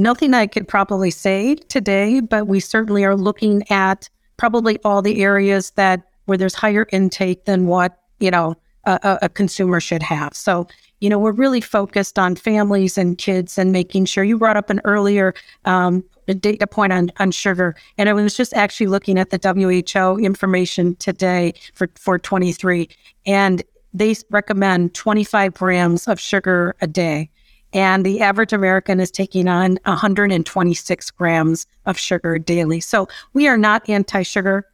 Nothing 0.00 0.32
I 0.32 0.46
could 0.46 0.66
probably 0.66 1.10
say 1.10 1.56
today, 1.56 2.20
but 2.20 2.46
we 2.46 2.58
certainly 2.58 3.04
are 3.04 3.14
looking 3.14 3.70
at 3.70 4.08
probably 4.38 4.78
all 4.82 5.02
the 5.02 5.22
areas 5.22 5.72
that 5.72 6.00
where 6.24 6.38
there's 6.38 6.54
higher 6.54 6.86
intake 6.90 7.44
than 7.44 7.66
what, 7.66 8.00
you 8.18 8.30
know, 8.30 8.54
a, 8.84 9.18
a, 9.20 9.28
consumer 9.28 9.78
should 9.78 10.02
have. 10.02 10.34
So, 10.34 10.66
you 11.00 11.10
know, 11.10 11.18
we're 11.18 11.32
really 11.32 11.60
focused 11.60 12.18
on 12.18 12.34
families 12.34 12.96
and 12.96 13.18
kids 13.18 13.58
and 13.58 13.72
making 13.72 14.06
sure 14.06 14.24
you 14.24 14.38
brought 14.38 14.56
up 14.56 14.70
an 14.70 14.80
earlier 14.84 15.34
um, 15.66 16.02
data 16.26 16.66
point 16.66 16.94
on, 16.94 17.12
on 17.18 17.30
sugar. 17.30 17.76
And 17.98 18.08
I 18.08 18.14
was 18.14 18.34
just 18.34 18.54
actually 18.54 18.86
looking 18.86 19.18
at 19.18 19.28
the 19.28 19.38
WHO 19.38 20.18
information 20.18 20.96
today 20.96 21.52
for, 21.74 21.90
for 21.96 22.18
23, 22.18 22.88
and 23.26 23.62
they 23.92 24.14
recommend 24.30 24.94
25 24.94 25.52
grams 25.52 26.08
of 26.08 26.18
sugar 26.18 26.74
a 26.80 26.86
day. 26.86 27.28
And 27.72 28.04
the 28.04 28.20
average 28.20 28.52
American 28.52 29.00
is 29.00 29.10
taking 29.10 29.48
on 29.48 29.78
126 29.84 31.10
grams 31.12 31.66
of 31.86 31.98
sugar 31.98 32.38
daily. 32.38 32.80
So 32.80 33.08
we 33.32 33.46
are 33.48 33.58
not 33.58 33.88
anti-sugar. 33.88 34.66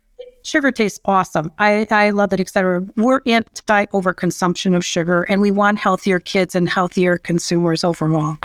Sugar 0.42 0.70
tastes 0.70 1.00
awesome. 1.04 1.50
I, 1.58 1.86
I 1.90 2.10
love 2.10 2.32
it, 2.32 2.40
etc. 2.40 2.86
We're 2.96 3.20
anti 3.26 3.86
overconsumption 3.86 4.76
of 4.76 4.84
sugar, 4.84 5.24
and 5.24 5.40
we 5.40 5.50
want 5.50 5.78
healthier 5.78 6.20
kids 6.20 6.54
and 6.54 6.68
healthier 6.68 7.18
consumers 7.18 7.82
overall. 7.82 8.38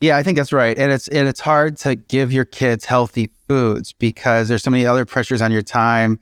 Yeah, 0.00 0.16
I 0.16 0.24
think 0.24 0.36
that's 0.36 0.52
right. 0.52 0.76
And 0.76 0.90
it's 0.90 1.06
and 1.08 1.28
it's 1.28 1.40
hard 1.40 1.76
to 1.78 1.94
give 1.94 2.32
your 2.32 2.44
kids 2.44 2.84
healthy 2.84 3.30
foods 3.46 3.92
because 3.92 4.48
there's 4.48 4.62
so 4.62 4.70
many 4.70 4.84
other 4.84 5.04
pressures 5.04 5.40
on 5.40 5.52
your 5.52 5.62
time. 5.62 6.18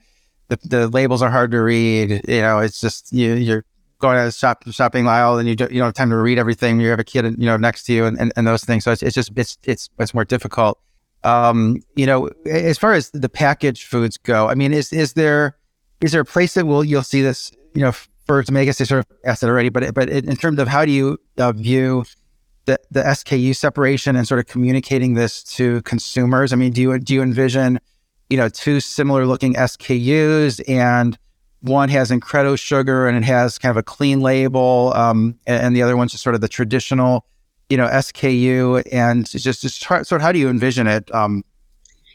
The, 0.49 0.59
the 0.65 0.87
labels 0.89 1.21
are 1.21 1.31
hard 1.31 1.49
to 1.51 1.61
read. 1.61 2.21
You 2.27 2.41
know, 2.41 2.59
it's 2.59 2.79
just 2.79 3.11
you, 3.11 3.33
you're 3.33 3.65
going 4.01 4.17
to 4.17 4.25
the 4.25 4.31
shop, 4.31 4.63
shopping 4.71 5.07
aisle 5.07 5.37
and 5.37 5.47
you 5.47 5.55
don't, 5.55 5.71
you 5.71 5.79
don't 5.79 5.87
have 5.87 5.93
time 5.93 6.09
to 6.09 6.17
read 6.17 6.37
everything. 6.37 6.81
You 6.81 6.89
have 6.89 6.99
a 6.99 7.03
kid, 7.03 7.25
you 7.37 7.45
know, 7.45 7.57
next 7.57 7.83
to 7.83 7.93
you 7.93 8.05
and, 8.05 8.19
and, 8.19 8.33
and 8.35 8.45
those 8.45 8.63
things. 8.63 8.83
So 8.83 8.91
it's, 8.91 9.03
it's 9.03 9.15
just, 9.15 9.31
it's, 9.35 9.57
it's, 9.63 9.89
it's 9.99 10.13
more 10.13 10.25
difficult. 10.25 10.79
Um, 11.23 11.77
you 11.95 12.05
know, 12.05 12.29
as 12.45 12.77
far 12.77 12.93
as 12.93 13.11
the 13.11 13.29
packaged 13.29 13.87
foods 13.87 14.17
go, 14.17 14.49
I 14.49 14.55
mean, 14.55 14.73
is, 14.73 14.91
is 14.91 15.13
there, 15.13 15.55
is 16.01 16.11
there 16.11 16.21
a 16.21 16.25
place 16.25 16.55
that 16.55 16.65
will, 16.65 16.83
you'll 16.83 17.03
see 17.03 17.21
this, 17.21 17.51
you 17.75 17.81
know, 17.81 17.91
for, 18.25 18.43
to 18.43 18.51
make 18.51 18.67
us, 18.67 18.77
sort 18.77 18.91
of 18.99 19.05
asked 19.23 19.43
it 19.43 19.47
already, 19.47 19.69
but, 19.69 19.93
but 19.93 20.09
in 20.09 20.35
terms 20.35 20.59
of 20.59 20.67
how 20.67 20.83
do 20.83 20.91
you 20.91 21.19
uh, 21.37 21.51
view 21.51 22.05
the, 22.65 22.79
the 22.89 23.01
SKU 23.01 23.55
separation 23.55 24.15
and 24.15 24.27
sort 24.27 24.39
of 24.39 24.47
communicating 24.47 25.13
this 25.13 25.43
to 25.43 25.81
consumers? 25.83 26.51
I 26.51 26.55
mean, 26.55 26.71
do 26.71 26.81
you, 26.81 26.99
do 26.99 27.13
you 27.13 27.21
envision, 27.21 27.79
you 28.29 28.37
know, 28.37 28.49
two 28.49 28.79
similar 28.79 29.25
looking 29.25 29.53
SKUs 29.53 30.67
and, 30.67 31.17
one 31.61 31.89
has 31.89 32.11
Incredo 32.11 32.57
sugar 32.57 33.07
and 33.07 33.17
it 33.17 33.23
has 33.23 33.57
kind 33.57 33.71
of 33.71 33.77
a 33.77 33.83
clean 33.83 34.21
label, 34.21 34.93
um, 34.95 35.37
and, 35.45 35.63
and, 35.63 35.75
the 35.75 35.81
other 35.81 35.95
one's 35.95 36.11
just 36.11 36.23
sort 36.23 36.35
of 36.35 36.41
the 36.41 36.47
traditional, 36.47 37.25
you 37.69 37.77
know, 37.77 37.87
SKU. 37.87 38.83
And 38.91 39.29
just 39.29 39.61
just 39.61 39.81
sort 39.81 40.11
of 40.11 40.21
how 40.21 40.31
do 40.31 40.39
you 40.39 40.49
envision 40.49 40.87
it? 40.87 41.13
Um, 41.13 41.43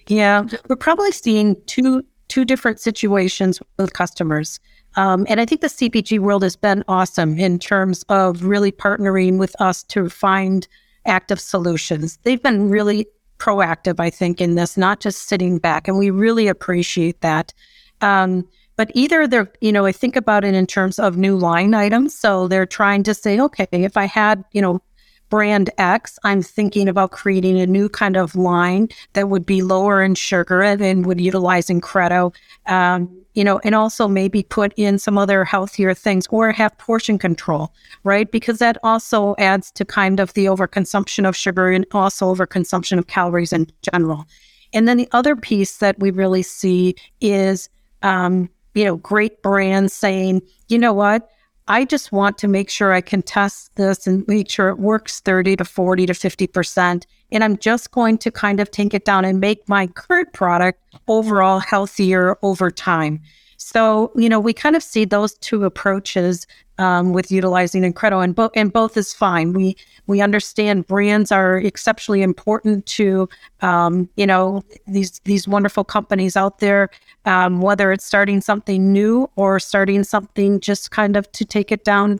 yeah, 0.08 0.44
we're 0.68 0.76
probably 0.76 1.12
seeing 1.12 1.56
two 1.66 2.04
two 2.28 2.44
different 2.44 2.80
situations 2.80 3.60
with 3.78 3.92
customers. 3.92 4.60
Um, 4.96 5.26
and 5.28 5.40
I 5.40 5.44
think 5.44 5.60
the 5.60 5.68
CPG 5.68 6.18
world 6.18 6.42
has 6.42 6.56
been 6.56 6.82
awesome 6.88 7.38
in 7.38 7.58
terms 7.58 8.04
of 8.08 8.44
really 8.44 8.72
partnering 8.72 9.38
with 9.38 9.54
us 9.60 9.82
to 9.84 10.08
find 10.08 10.66
active 11.06 11.38
solutions. 11.38 12.18
They've 12.22 12.42
been 12.42 12.68
really 12.70 13.06
proactive, 13.38 14.00
I 14.00 14.10
think, 14.10 14.40
in 14.40 14.54
this, 14.54 14.76
not 14.76 15.00
just 15.00 15.28
sitting 15.28 15.58
back. 15.58 15.86
And 15.86 15.98
we 15.98 16.10
really 16.10 16.48
appreciate 16.48 17.20
that. 17.20 17.52
Um, 18.00 18.48
but 18.76 18.90
either 18.95 19.26
they're, 19.26 19.50
you 19.61 19.73
know, 19.73 19.87
I 19.87 19.92
think 19.92 20.16
about 20.16 20.45
it 20.45 20.54
in 20.54 20.66
terms 20.66 20.99
of 20.99 21.16
new 21.16 21.37
line 21.37 21.75
items. 21.75 22.14
So 22.14 22.47
they're 22.49 22.66
trying 22.66 23.02
to 23.04 23.14
say, 23.14 23.40
okay, 23.40 23.66
if 23.73 23.97
I 23.97 24.04
had, 24.04 24.45
you 24.52 24.62
know, 24.62 24.80
brand 25.28 25.71
X, 25.78 26.18
I'm 26.25 26.42
thinking 26.42 26.88
about 26.88 27.11
creating 27.11 27.59
a 27.59 27.66
new 27.66 27.88
kind 27.88 28.16
of 28.16 28.37
line 28.37 28.88
that 29.14 29.28
would 29.28 29.45
be 29.45 29.62
lower 29.62 30.02
in 30.02 30.14
sugar 30.14 30.62
and 30.62 31.04
would 31.06 31.21
utilize 31.21 31.66
Incredo, 31.66 32.35
um, 32.66 33.11
you 33.35 33.42
know, 33.42 33.59
and 33.64 33.75
also 33.75 34.06
maybe 34.06 34.42
put 34.45 34.73
in 34.76 34.99
some 34.99 35.18
other 35.18 35.45
healthier 35.45 35.95
things 35.95 36.26
or 36.28 36.52
have 36.52 36.76
portion 36.78 37.18
control, 37.18 37.73
right? 38.04 38.30
Because 38.30 38.59
that 38.59 38.78
also 38.83 39.35
adds 39.38 39.71
to 39.73 39.85
kind 39.85 40.21
of 40.21 40.33
the 40.35 40.47
overconsumption 40.47 41.28
of 41.28 41.37
sugar 41.37 41.71
and 41.71 41.87
also 41.92 42.33
overconsumption 42.33 42.99
of 42.99 43.09
calories 43.09 43.52
in 43.52 43.66
general. 43.92 44.26
And 44.73 44.87
then 44.87 44.97
the 44.97 45.09
other 45.12 45.37
piece 45.37 45.78
that 45.78 45.99
we 45.99 46.11
really 46.11 46.42
see 46.42 46.95
is 47.21 47.68
um, 48.02 48.49
you 48.76 48.85
know, 48.85 48.97
great 48.97 49.42
brands 49.42 49.95
saying, 49.95 50.42
you 50.68 50.78
know 50.78 50.92
what, 50.92 51.30
I 51.66 51.87
just 51.87 52.12
want 52.12 52.37
to 52.38 52.47
make 52.47 52.68
sure 52.68 52.92
I 52.92 53.00
can 53.00 53.23
test 53.23 53.75
this 53.76 54.06
and 54.06 54.28
make 54.28 54.50
sure 54.50 54.68
it 54.68 54.78
works 54.78 55.21
30 55.21 55.56
to 55.56 55.64
40 55.64 56.06
to 56.06 56.12
50%. 56.12 57.04
And 57.33 57.42
I'm 57.42 57.56
just 57.56 57.90
going 57.90 58.18
to 58.18 58.30
kind 58.30 58.61
of 58.61 58.71
take 58.71 58.92
it 58.92 59.06
down 59.06 59.25
and 59.25 59.40
make 59.40 59.66
my 59.66 59.87
current 59.88 60.33
product 60.35 60.80
overall 61.09 61.59
healthier 61.59 62.37
over 62.42 62.71
time. 62.71 63.21
So, 63.56 64.12
you 64.14 64.28
know, 64.28 64.38
we 64.38 64.52
kind 64.52 64.76
of 64.76 64.83
see 64.83 65.06
those 65.06 65.35
two 65.38 65.64
approaches 65.64 66.47
um, 66.78 67.12
with 67.12 67.30
utilizing 67.30 67.83
Incredo, 67.83 68.23
and 68.23 68.35
both 68.35 68.52
and 68.54 68.73
both 68.73 68.97
is 68.97 69.12
fine. 69.12 69.52
We 69.52 69.76
we 70.06 70.21
understand 70.21 70.87
brands 70.87 71.33
are 71.33 71.59
exceptionally 71.59 72.23
important 72.23 72.87
to 72.87 73.28
um, 73.61 74.09
you 74.16 74.26
know 74.26 74.62
these 74.87 75.21
these 75.25 75.49
wonderful 75.49 75.85
companies 75.85 76.37
out 76.37 76.59
there, 76.59 76.90
um, 77.25 77.61
whether 77.61 77.92
it's 77.92 78.04
starting 78.04 78.40
something 78.40 78.92
new 78.92 79.30
or 79.37 79.59
starting 79.59 80.04
something 80.04 80.61
just 80.61 80.90
kind 80.90 81.16
of 81.16 81.30
to 81.33 81.45
take 81.45 81.73
it 81.73 81.85
down 81.85 82.18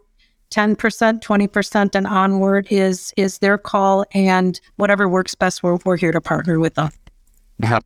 10%, 0.51 0.77
20% 0.77 1.95
and 1.95 2.07
onward 2.07 2.67
is 2.71 3.13
is 3.17 3.39
their 3.39 3.59
call 3.59 4.05
and 4.13 4.61
whatever 4.77 5.09
works 5.09 5.35
best 5.35 5.63
we're, 5.63 5.79
we're 5.85 5.97
here 5.97 6.13
to 6.13 6.21
partner 6.21 6.59
with 6.59 6.75
them. 6.75 6.91
Yeah. 7.63 7.81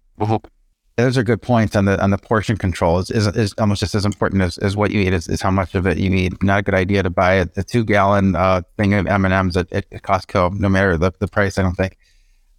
Those 1.04 1.18
are 1.18 1.22
good 1.22 1.42
points 1.42 1.76
on 1.76 1.84
the 1.84 2.00
on 2.02 2.10
the 2.10 2.18
portion 2.18 2.56
control. 2.56 2.98
Is 2.98 3.10
is, 3.10 3.26
is 3.28 3.54
almost 3.58 3.80
just 3.80 3.94
as 3.94 4.04
important 4.04 4.42
as, 4.42 4.58
as 4.58 4.76
what 4.76 4.90
you 4.90 5.00
eat 5.00 5.12
is, 5.12 5.28
is 5.28 5.40
how 5.42 5.50
much 5.50 5.74
of 5.74 5.86
it 5.86 5.98
you 5.98 6.12
eat. 6.12 6.42
Not 6.42 6.60
a 6.60 6.62
good 6.62 6.74
idea 6.74 7.02
to 7.02 7.10
buy 7.10 7.34
a, 7.34 7.46
a 7.56 7.62
two 7.62 7.84
gallon 7.84 8.36
uh, 8.36 8.62
thing 8.76 8.94
of 8.94 9.06
M 9.06 9.24
and 9.24 9.34
M's 9.34 9.56
at, 9.56 9.72
at 9.72 9.90
Costco, 9.90 10.58
no 10.58 10.68
matter 10.68 10.96
the, 10.96 11.12
the 11.18 11.28
price. 11.28 11.58
I 11.58 11.62
don't 11.62 11.74
think. 11.74 11.96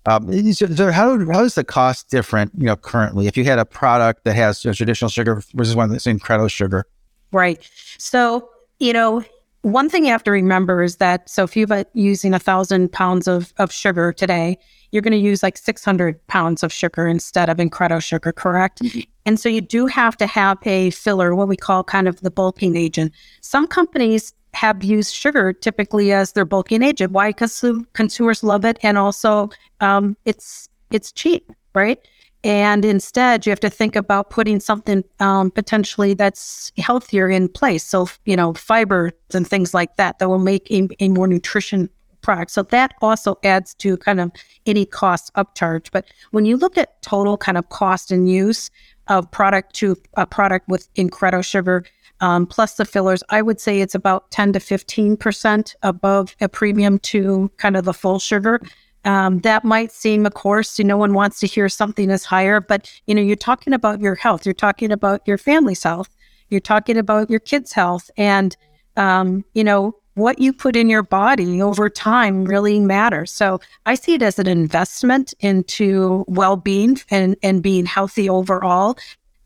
Um, 0.05 0.53
so 0.53 0.91
how 0.91 1.19
how 1.31 1.43
is 1.43 1.55
the 1.55 1.63
cost 1.63 2.09
different? 2.09 2.51
You 2.57 2.65
know, 2.65 2.75
currently, 2.75 3.27
if 3.27 3.37
you 3.37 3.43
had 3.43 3.59
a 3.59 3.65
product 3.65 4.23
that 4.23 4.35
has 4.35 4.65
you 4.65 4.69
know, 4.69 4.73
traditional 4.73 5.09
sugar 5.09 5.43
versus 5.53 5.75
one 5.75 5.91
that's 5.91 6.07
incredible 6.07 6.47
sugar, 6.47 6.85
right? 7.31 7.59
So 7.99 8.49
you 8.79 8.93
know, 8.93 9.23
one 9.61 9.89
thing 9.89 10.05
you 10.05 10.11
have 10.11 10.23
to 10.23 10.31
remember 10.31 10.81
is 10.81 10.97
that 10.97 11.29
so 11.29 11.43
if 11.43 11.55
you're 11.55 11.85
using 11.93 12.33
a 12.33 12.39
thousand 12.39 12.91
pounds 12.91 13.27
of 13.27 13.53
of 13.57 13.71
sugar 13.71 14.11
today, 14.11 14.57
you're 14.91 15.01
going 15.01 15.11
to 15.11 15.17
use 15.17 15.43
like 15.43 15.57
600 15.57 16.25
pounds 16.27 16.63
of 16.63 16.73
sugar 16.73 17.07
instead 17.07 17.49
of 17.49 17.57
Incredo 17.57 18.01
sugar, 18.01 18.31
correct? 18.31 18.81
Mm-hmm. 18.81 18.99
And 19.25 19.39
so 19.39 19.49
you 19.49 19.61
do 19.61 19.85
have 19.85 20.17
to 20.17 20.27
have 20.27 20.57
a 20.65 20.89
filler, 20.91 21.35
what 21.35 21.47
we 21.47 21.55
call 21.55 21.83
kind 21.83 22.07
of 22.07 22.19
the 22.21 22.31
bulking 22.31 22.75
agent. 22.75 23.13
Some 23.41 23.67
companies 23.67 24.33
have 24.53 24.83
used 24.83 25.13
sugar 25.13 25.53
typically 25.53 26.11
as 26.11 26.33
their 26.33 26.43
bulking 26.43 26.81
agent. 26.81 27.11
Why? 27.11 27.29
Because 27.29 27.63
consumers 27.93 28.43
love 28.43 28.65
it, 28.65 28.77
and 28.83 28.97
also 28.97 29.49
um, 29.79 30.17
it's 30.25 30.67
it's 30.91 31.11
cheap, 31.11 31.51
right? 31.73 31.99
And 32.43 32.83
instead, 32.83 33.45
you 33.45 33.51
have 33.51 33.59
to 33.59 33.69
think 33.69 33.95
about 33.95 34.31
putting 34.31 34.59
something 34.59 35.03
um, 35.19 35.51
potentially 35.51 36.15
that's 36.15 36.71
healthier 36.77 37.29
in 37.29 37.49
place. 37.49 37.83
So, 37.83 38.07
you 38.25 38.35
know, 38.35 38.53
fibers 38.53 39.13
and 39.33 39.47
things 39.47 39.73
like 39.73 39.95
that 39.97 40.17
that 40.19 40.27
will 40.27 40.39
make 40.39 40.69
a, 40.71 40.87
a 40.99 41.09
more 41.09 41.27
nutrition 41.27 41.89
product. 42.21 42.51
So 42.51 42.63
that 42.63 42.93
also 43.01 43.37
adds 43.43 43.73
to 43.75 43.97
kind 43.97 44.19
of 44.19 44.31
any 44.65 44.85
cost 44.85 45.31
upcharge. 45.35 45.89
But 45.91 46.05
when 46.31 46.45
you 46.45 46.57
look 46.57 46.77
at 46.77 47.01
total 47.01 47.37
kind 47.37 47.57
of 47.57 47.69
cost 47.69 48.11
and 48.11 48.29
use 48.29 48.71
of 49.07 49.29
product 49.31 49.75
to 49.75 49.95
a 50.15 50.25
product 50.25 50.67
with 50.67 50.91
Incredo 50.95 51.43
sugar, 51.43 51.85
um, 52.21 52.45
plus 52.45 52.75
the 52.75 52.85
fillers, 52.85 53.23
I 53.29 53.41
would 53.41 53.59
say 53.59 53.81
it's 53.81 53.95
about 53.95 54.29
10 54.31 54.53
to 54.53 54.59
15% 54.59 55.75
above 55.81 56.35
a 56.39 56.47
premium 56.47 56.99
to 56.99 57.51
kind 57.57 57.75
of 57.75 57.85
the 57.85 57.93
full 57.93 58.19
sugar. 58.19 58.61
Um, 59.03 59.39
that 59.39 59.63
might 59.63 59.91
seem, 59.91 60.25
of 60.25 60.33
course, 60.33 60.77
no 60.79 60.97
one 60.97 61.13
wants 61.13 61.39
to 61.39 61.47
hear 61.47 61.69
something 61.69 62.09
is 62.11 62.23
higher, 62.23 62.61
but 62.61 62.91
you 63.07 63.15
know, 63.15 63.21
you're 63.21 63.35
talking 63.35 63.73
about 63.73 63.99
your 63.99 64.15
health, 64.15 64.45
you're 64.45 64.53
talking 64.53 64.91
about 64.91 65.21
your 65.25 65.37
family's 65.37 65.83
health, 65.83 66.09
you're 66.49 66.59
talking 66.59 66.97
about 66.97 67.29
your 67.29 67.39
kids' 67.39 67.71
health, 67.71 68.11
and 68.17 68.55
um, 68.97 69.43
you 69.53 69.63
know, 69.63 69.95
what 70.15 70.39
you 70.39 70.53
put 70.53 70.75
in 70.75 70.89
your 70.89 71.03
body 71.03 71.61
over 71.61 71.89
time 71.89 72.45
really 72.45 72.79
matters. 72.79 73.31
So 73.31 73.59
I 73.85 73.95
see 73.95 74.15
it 74.15 74.21
as 74.21 74.37
an 74.39 74.47
investment 74.47 75.33
into 75.39 76.25
well-being 76.27 76.99
and, 77.09 77.35
and 77.41 77.63
being 77.63 77.85
healthy 77.85 78.29
overall. 78.29 78.97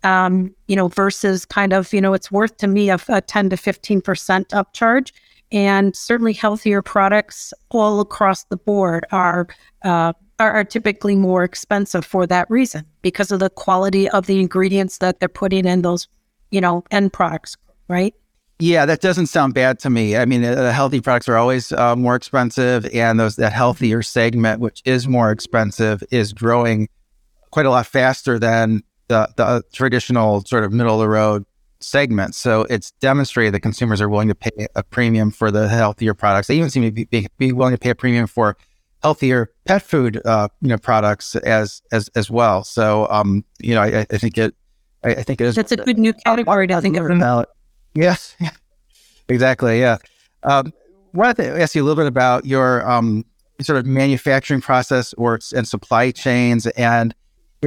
Um, 0.03 0.53
you 0.67 0.75
know, 0.75 0.87
versus 0.89 1.45
kind 1.47 1.73
of, 1.73 1.91
you 1.91 1.99
know, 1.99 2.13
it's 2.13 2.31
worth 2.31 2.57
to 2.57 2.67
me 2.67 2.91
a, 2.91 2.99
a 3.07 3.21
10 3.21 3.49
to 3.49 3.55
15% 3.55 4.03
upcharge. 4.49 5.11
And 5.51 5.95
certainly 5.95 6.33
healthier 6.33 6.81
products 6.81 7.53
all 7.69 7.99
across 7.99 8.43
the 8.45 8.57
board 8.57 9.05
are, 9.11 9.47
uh, 9.83 10.13
are, 10.39 10.51
are 10.51 10.63
typically 10.63 11.15
more 11.15 11.43
expensive 11.43 12.05
for 12.05 12.27
that 12.27 12.49
reason 12.49 12.85
because 13.01 13.31
of 13.31 13.39
the 13.39 13.49
quality 13.49 14.09
of 14.09 14.25
the 14.25 14.39
ingredients 14.39 14.97
that 14.97 15.19
they're 15.19 15.29
putting 15.29 15.65
in 15.65 15.81
those, 15.81 16.07
you 16.51 16.59
know, 16.59 16.83
end 16.91 17.13
products, 17.13 17.55
right? 17.87 18.13
Yeah, 18.59 18.85
that 18.85 19.01
doesn't 19.01 19.27
sound 19.27 19.53
bad 19.53 19.79
to 19.79 19.89
me. 19.89 20.15
I 20.15 20.25
mean, 20.25 20.41
the 20.41 20.71
healthy 20.71 21.01
products 21.01 21.27
are 21.27 21.35
always 21.35 21.73
uh, 21.73 21.95
more 21.95 22.15
expensive, 22.15 22.85
and 22.93 23.19
those 23.19 23.35
that 23.35 23.51
healthier 23.51 24.01
segment, 24.01 24.61
which 24.61 24.81
is 24.85 25.09
more 25.09 25.29
expensive, 25.29 26.01
is 26.09 26.31
growing 26.31 26.87
quite 27.51 27.65
a 27.65 27.69
lot 27.69 27.85
faster 27.85 28.39
than 28.39 28.81
the 29.09 29.27
the 29.35 29.61
traditional 29.73 30.41
sort 30.45 30.63
of 30.63 30.71
middle 30.71 30.95
of 30.95 30.99
the 31.01 31.09
road 31.09 31.45
segment. 31.79 32.35
So 32.35 32.61
it's 32.69 32.91
demonstrated 32.99 33.53
that 33.53 33.61
consumers 33.61 34.01
are 34.01 34.09
willing 34.09 34.27
to 34.27 34.35
pay 34.35 34.67
a 34.75 34.83
premium 34.83 35.31
for 35.31 35.51
the 35.51 35.67
healthier 35.67 36.13
products. 36.13 36.47
They 36.47 36.57
even 36.57 36.69
seem 36.69 36.83
to 36.83 36.91
be, 36.91 37.05
be, 37.05 37.27
be 37.37 37.51
willing 37.51 37.73
to 37.73 37.77
pay 37.77 37.89
a 37.89 37.95
premium 37.95 38.27
for 38.27 38.57
healthier 39.01 39.51
pet 39.65 39.81
food, 39.83 40.21
uh, 40.25 40.47
you 40.61 40.69
know, 40.69 40.77
products 40.77 41.35
as 41.35 41.81
as 41.91 42.09
as 42.15 42.31
well. 42.31 42.63
So, 42.63 43.07
um, 43.09 43.45
you 43.59 43.75
know, 43.75 43.81
I, 43.81 44.05
I 44.09 44.17
think 44.17 44.37
it, 44.37 44.55
I, 45.03 45.09
I, 45.11 45.23
think 45.23 45.41
it 45.41 45.45
is. 45.45 45.55
That's 45.55 45.71
a 45.71 45.77
good 45.77 45.99
new 45.99 46.13
category 46.13 46.67
to 46.67 46.81
think 46.81 46.97
about. 46.97 47.49
Yes, 47.93 48.35
exactly. 49.29 49.79
Yeah. 49.79 49.97
Um, 50.43 50.73
I 51.13 51.17
wanted 51.17 51.37
to 51.43 51.61
ask 51.61 51.75
you 51.75 51.83
a 51.83 51.85
little 51.85 52.01
bit 52.01 52.07
about 52.07 52.45
your 52.45 52.87
um, 52.89 53.25
sort 53.61 53.77
of 53.77 53.85
manufacturing 53.85 54.61
process 54.61 55.13
or 55.13 55.39
and 55.55 55.67
supply 55.67 56.11
chains 56.11 56.65
and 56.67 57.13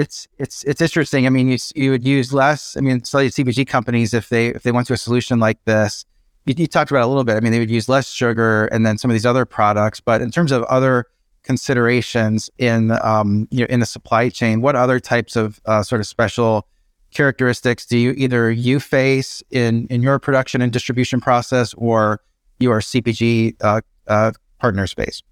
it's 0.00 0.28
it's 0.38 0.64
it's 0.64 0.80
interesting. 0.80 1.26
I 1.26 1.30
mean, 1.30 1.48
you 1.48 1.58
you 1.74 1.90
would 1.90 2.04
use 2.04 2.32
less. 2.32 2.76
I 2.76 2.80
mean, 2.80 3.04
some 3.04 3.20
CPG 3.22 3.66
companies 3.66 4.14
if 4.14 4.28
they 4.28 4.48
if 4.48 4.62
they 4.62 4.72
went 4.72 4.86
to 4.88 4.92
a 4.92 4.96
solution 4.96 5.38
like 5.38 5.62
this, 5.64 6.04
you, 6.46 6.54
you, 6.56 6.66
talked 6.66 6.90
about 6.90 7.04
a 7.04 7.06
little 7.06 7.24
bit. 7.24 7.36
I 7.36 7.40
mean, 7.40 7.52
they 7.52 7.58
would 7.58 7.70
use 7.70 7.88
less 7.88 8.10
sugar 8.10 8.66
and 8.66 8.84
then 8.86 8.98
some 8.98 9.10
of 9.10 9.14
these 9.14 9.26
other 9.26 9.44
products. 9.44 10.00
But 10.00 10.20
in 10.20 10.30
terms 10.30 10.52
of 10.52 10.62
other 10.64 11.06
considerations 11.42 12.50
in 12.58 12.92
um, 13.02 13.48
you 13.50 13.60
know, 13.60 13.66
in 13.66 13.80
the 13.80 13.86
supply 13.86 14.28
chain, 14.28 14.60
what 14.60 14.76
other 14.76 15.00
types 15.00 15.36
of 15.36 15.60
uh, 15.66 15.82
sort 15.82 16.00
of 16.00 16.06
special 16.06 16.66
characteristics 17.10 17.86
do 17.86 17.96
you 17.96 18.12
either 18.16 18.50
you 18.50 18.80
face 18.80 19.42
in 19.50 19.86
in 19.88 20.02
your 20.02 20.18
production 20.18 20.60
and 20.60 20.72
distribution 20.72 21.20
process 21.20 21.74
or 21.74 22.20
your 22.58 22.80
CPG 22.80 23.56
uh, 23.60 23.80
uh, 24.06 24.32
partner 24.58 24.86
space? 24.86 25.22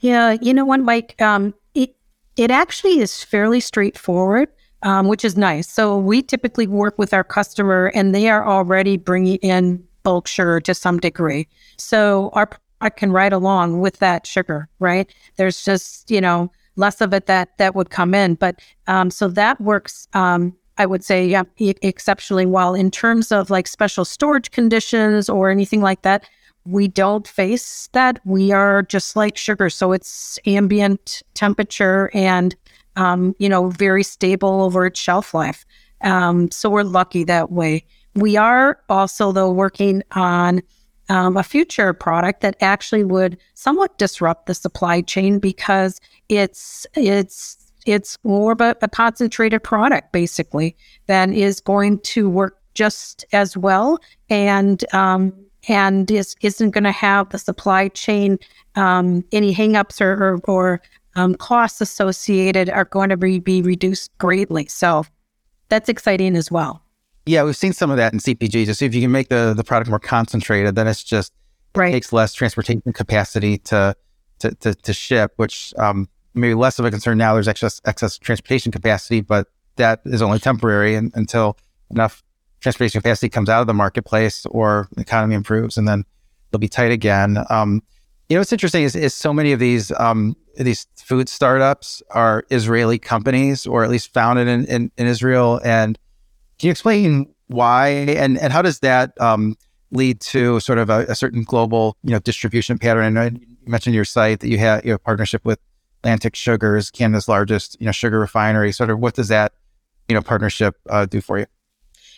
Yeah, 0.00 0.36
you 0.40 0.52
know 0.52 0.64
what, 0.64 0.80
Mike? 0.80 1.20
Um, 1.20 1.54
it 2.36 2.50
actually 2.50 3.00
is 3.00 3.22
fairly 3.22 3.60
straightforward. 3.60 4.48
Um, 4.82 5.08
which 5.08 5.26
is 5.26 5.36
nice. 5.36 5.68
So 5.68 5.98
we 5.98 6.22
typically 6.22 6.66
work 6.66 6.98
with 6.98 7.12
our 7.12 7.22
customer, 7.22 7.92
and 7.94 8.14
they 8.14 8.30
are 8.30 8.48
already 8.48 8.96
bringing 8.96 9.36
in 9.42 9.84
bulk 10.04 10.26
sugar 10.26 10.58
to 10.60 10.74
some 10.74 10.98
degree. 10.98 11.48
So 11.76 12.30
our 12.32 12.46
product 12.46 12.96
can 12.98 13.12
ride 13.12 13.34
along 13.34 13.80
with 13.80 13.98
that 13.98 14.26
sugar, 14.26 14.70
right? 14.78 15.12
There's 15.36 15.64
just 15.66 16.10
you 16.10 16.20
know 16.20 16.50
less 16.76 17.02
of 17.02 17.12
it 17.12 17.26
that 17.26 17.58
that 17.58 17.74
would 17.74 17.90
come 17.90 18.14
in, 18.14 18.36
but 18.36 18.60
um, 18.86 19.10
so 19.10 19.28
that 19.28 19.60
works. 19.60 20.08
Um, 20.14 20.56
I 20.78 20.86
would 20.86 21.04
say, 21.04 21.26
yeah, 21.26 21.42
exceptionally 21.58 22.46
well 22.46 22.74
in 22.74 22.90
terms 22.90 23.30
of 23.30 23.50
like 23.50 23.66
special 23.66 24.06
storage 24.06 24.50
conditions 24.50 25.28
or 25.28 25.50
anything 25.50 25.82
like 25.82 26.00
that 26.02 26.24
we 26.64 26.88
don't 26.88 27.26
face 27.26 27.88
that. 27.92 28.20
We 28.24 28.52
are 28.52 28.82
just 28.82 29.16
like 29.16 29.36
sugar. 29.36 29.70
So 29.70 29.92
it's 29.92 30.38
ambient 30.46 31.22
temperature 31.34 32.10
and, 32.12 32.54
um, 32.96 33.34
you 33.38 33.48
know, 33.48 33.70
very 33.70 34.02
stable 34.02 34.62
over 34.62 34.86
its 34.86 35.00
shelf 35.00 35.34
life. 35.34 35.64
Um, 36.02 36.50
so 36.50 36.70
we're 36.70 36.82
lucky 36.82 37.24
that 37.24 37.50
way. 37.50 37.84
We 38.14 38.36
are 38.36 38.80
also, 38.88 39.32
though, 39.32 39.52
working 39.52 40.02
on 40.12 40.62
um, 41.10 41.36
a 41.36 41.42
future 41.42 41.92
product 41.92 42.40
that 42.40 42.56
actually 42.60 43.04
would 43.04 43.36
somewhat 43.54 43.98
disrupt 43.98 44.46
the 44.46 44.54
supply 44.54 45.00
chain 45.00 45.38
because 45.40 46.00
it's 46.28 46.86
it's 46.94 47.56
it's 47.86 48.16
more 48.22 48.52
of 48.52 48.60
a, 48.60 48.76
concentrated 48.92 49.62
product 49.62 50.12
basically 50.12 50.76
that 51.06 51.30
is 51.30 51.60
going 51.60 51.98
to 52.00 52.28
work 52.30 52.58
just 52.74 53.24
as 53.32 53.56
well 53.56 53.98
and 54.28 54.84
um, 54.94 55.32
and 55.68 56.10
is, 56.10 56.36
isn't 56.40 56.70
going 56.70 56.84
to 56.84 56.92
have 56.92 57.28
the 57.30 57.38
supply 57.38 57.88
chain 57.88 58.38
um, 58.76 59.24
any 59.32 59.54
hangups 59.54 60.00
or, 60.00 60.12
or, 60.12 60.40
or 60.44 60.82
um, 61.16 61.34
costs 61.34 61.80
associated 61.80 62.70
are 62.70 62.84
going 62.84 63.10
to 63.10 63.16
be, 63.16 63.38
be 63.38 63.62
reduced 63.62 64.16
greatly. 64.18 64.66
So 64.66 65.04
that's 65.68 65.88
exciting 65.88 66.36
as 66.36 66.50
well. 66.50 66.82
Yeah, 67.26 67.44
we've 67.44 67.56
seen 67.56 67.72
some 67.72 67.90
of 67.90 67.96
that 67.96 68.12
in 68.12 68.18
CPG. 68.18 68.66
Just 68.66 68.82
if 68.82 68.94
you 68.94 69.02
can 69.02 69.12
make 69.12 69.28
the, 69.28 69.54
the 69.56 69.64
product 69.64 69.90
more 69.90 69.98
concentrated, 69.98 70.74
then 70.74 70.86
it's 70.86 71.04
just 71.04 71.32
right. 71.74 71.92
takes 71.92 72.12
less 72.12 72.32
transportation 72.32 72.92
capacity 72.92 73.58
to 73.58 73.94
to, 74.40 74.54
to, 74.56 74.74
to 74.74 74.92
ship, 74.94 75.32
which 75.36 75.74
um, 75.76 76.08
maybe 76.34 76.54
less 76.54 76.78
of 76.78 76.84
a 76.86 76.90
concern 76.90 77.18
now. 77.18 77.34
There's 77.34 77.46
excess 77.46 77.80
excess 77.84 78.18
transportation 78.18 78.72
capacity, 78.72 79.20
but 79.20 79.48
that 79.76 80.00
is 80.06 80.22
only 80.22 80.38
temporary 80.38 80.94
and, 80.94 81.12
until 81.14 81.56
enough 81.90 82.22
transportation 82.60 83.00
capacity 83.00 83.28
comes 83.28 83.48
out 83.48 83.60
of 83.60 83.66
the 83.66 83.74
marketplace 83.74 84.46
or 84.46 84.88
the 84.94 85.00
economy 85.00 85.34
improves 85.34 85.76
and 85.76 85.88
then 85.88 86.04
they'll 86.50 86.58
be 86.58 86.68
tight 86.68 86.92
again. 86.92 87.38
Um, 87.48 87.82
you 88.28 88.36
know, 88.36 88.40
what's 88.40 88.52
interesting 88.52 88.84
is, 88.84 88.94
is 88.94 89.14
so 89.14 89.32
many 89.32 89.52
of 89.52 89.58
these 89.58 89.90
um, 89.98 90.36
these 90.56 90.86
food 90.96 91.28
startups 91.28 92.02
are 92.10 92.44
Israeli 92.50 92.98
companies 92.98 93.66
or 93.66 93.82
at 93.82 93.90
least 93.90 94.12
founded 94.12 94.46
in, 94.46 94.64
in, 94.66 94.92
in 94.96 95.06
Israel. 95.06 95.60
And 95.64 95.98
can 96.58 96.68
you 96.68 96.70
explain 96.70 97.34
why 97.48 97.88
and, 97.88 98.38
and 98.38 98.52
how 98.52 98.62
does 98.62 98.80
that 98.80 99.20
um, 99.20 99.56
lead 99.90 100.20
to 100.20 100.60
sort 100.60 100.78
of 100.78 100.90
a, 100.90 101.06
a, 101.08 101.14
certain 101.16 101.42
global, 101.42 101.96
you 102.04 102.10
know, 102.10 102.20
distribution 102.20 102.78
pattern? 102.78 103.16
And 103.16 103.40
you 103.40 103.56
mentioned 103.66 103.94
your 103.94 104.04
site 104.04 104.40
that 104.40 104.48
you 104.48 104.58
have 104.58 104.84
you 104.84 104.92
have 104.92 105.00
a 105.00 105.02
partnership 105.02 105.44
with 105.44 105.58
Atlantic 106.02 106.36
Sugars, 106.36 106.90
Canada's 106.90 107.28
largest, 107.28 107.76
you 107.80 107.86
know, 107.86 107.92
sugar 107.92 108.20
refinery. 108.20 108.70
Sort 108.70 108.90
of 108.90 109.00
what 109.00 109.14
does 109.14 109.28
that, 109.28 109.52
you 110.08 110.14
know, 110.14 110.22
partnership 110.22 110.76
uh, 110.88 111.06
do 111.06 111.20
for 111.20 111.38
you? 111.38 111.46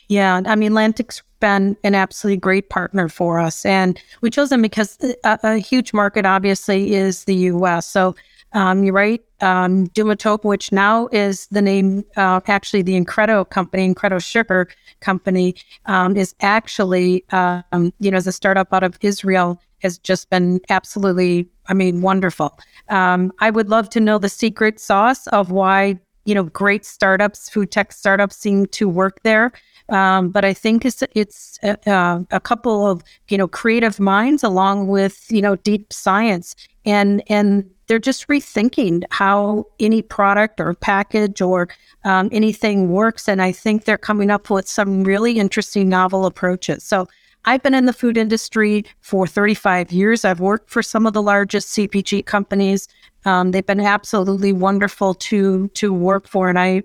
Yeah, 0.08 0.42
I 0.46 0.56
mean, 0.56 0.72
Atlantic's 0.72 1.22
been 1.40 1.76
an 1.84 1.94
absolutely 1.94 2.38
great 2.38 2.70
partner 2.70 3.08
for 3.08 3.40
us, 3.40 3.64
and 3.64 4.00
we 4.20 4.30
chose 4.30 4.50
them 4.50 4.62
because 4.62 4.98
a, 5.24 5.38
a 5.42 5.56
huge 5.58 5.92
market, 5.92 6.26
obviously, 6.26 6.94
is 6.94 7.24
the 7.24 7.34
U.S. 7.34 7.86
So 7.86 8.14
um, 8.54 8.84
you're 8.84 8.94
right, 8.94 9.22
um, 9.40 9.86
DouxMatok, 9.88 10.44
which 10.44 10.72
now 10.72 11.08
is 11.12 11.46
the 11.46 11.62
name, 11.62 12.04
uh, 12.16 12.40
actually 12.46 12.82
the 12.82 13.00
Incredo 13.00 13.48
company, 13.48 13.92
Incredo 13.92 14.22
Sugar 14.22 14.68
Company, 15.00 15.54
um, 15.86 16.16
is 16.16 16.34
actually, 16.40 17.24
um, 17.30 17.92
you 17.98 18.10
know, 18.10 18.16
as 18.16 18.26
a 18.26 18.32
startup 18.32 18.72
out 18.72 18.82
of 18.82 18.98
Israel, 19.00 19.60
has 19.80 19.98
just 19.98 20.30
been 20.30 20.60
absolutely, 20.68 21.48
I 21.66 21.74
mean, 21.74 22.02
wonderful. 22.02 22.58
Um, 22.88 23.32
I 23.40 23.50
would 23.50 23.68
love 23.68 23.88
to 23.90 24.00
know 24.00 24.18
the 24.18 24.28
secret 24.28 24.78
sauce 24.78 25.26
of 25.28 25.50
why, 25.50 25.98
you 26.24 26.34
know, 26.34 26.44
great 26.44 26.84
startups, 26.84 27.48
food 27.48 27.70
tech 27.70 27.92
startups 27.92 28.36
seem 28.36 28.66
to 28.66 28.88
work 28.88 29.20
there. 29.22 29.52
Um, 29.88 30.30
but 30.30 30.44
I 30.44 30.54
think 30.54 30.84
it's 30.84 31.02
it's 31.14 31.58
a, 31.62 31.76
uh, 31.86 31.90
uh, 31.90 32.20
a, 32.30 32.40
couple 32.40 32.86
of 32.86 33.02
you 33.28 33.36
know 33.36 33.48
creative 33.48 33.98
minds 33.98 34.42
along 34.42 34.86
with 34.86 35.30
you 35.30 35.42
know 35.42 35.56
deep 35.56 35.92
science, 35.92 36.54
and 36.84 37.22
and 37.28 37.68
they're 37.88 37.98
just 37.98 38.28
rethinking 38.28 39.02
how 39.10 39.66
any 39.80 40.00
product 40.00 40.60
or 40.60 40.72
package 40.74 41.40
or 41.40 41.68
um, 42.04 42.28
anything 42.32 42.90
works. 42.90 43.28
And 43.28 43.42
I 43.42 43.52
think 43.52 43.84
they're 43.84 43.98
coming 43.98 44.30
up 44.30 44.48
with 44.48 44.68
some 44.68 45.04
really 45.04 45.38
interesting 45.38 45.88
novel 45.88 46.24
approaches. 46.24 46.84
So 46.84 47.06
I've 47.44 47.62
been 47.62 47.74
in 47.74 47.86
the 47.86 47.92
food 47.92 48.16
industry 48.16 48.84
for 49.00 49.26
35 49.26 49.90
years. 49.90 50.24
I've 50.24 50.40
worked 50.40 50.70
for 50.70 50.82
some 50.82 51.06
of 51.06 51.12
the 51.12 51.22
largest 51.22 51.68
CPG 51.76 52.24
companies. 52.24 52.88
Um, 53.24 53.50
they've 53.50 53.66
been 53.66 53.80
absolutely 53.80 54.52
wonderful 54.52 55.14
to 55.14 55.68
to 55.68 55.92
work 55.92 56.28
for, 56.28 56.48
and 56.48 56.58
I 56.58 56.82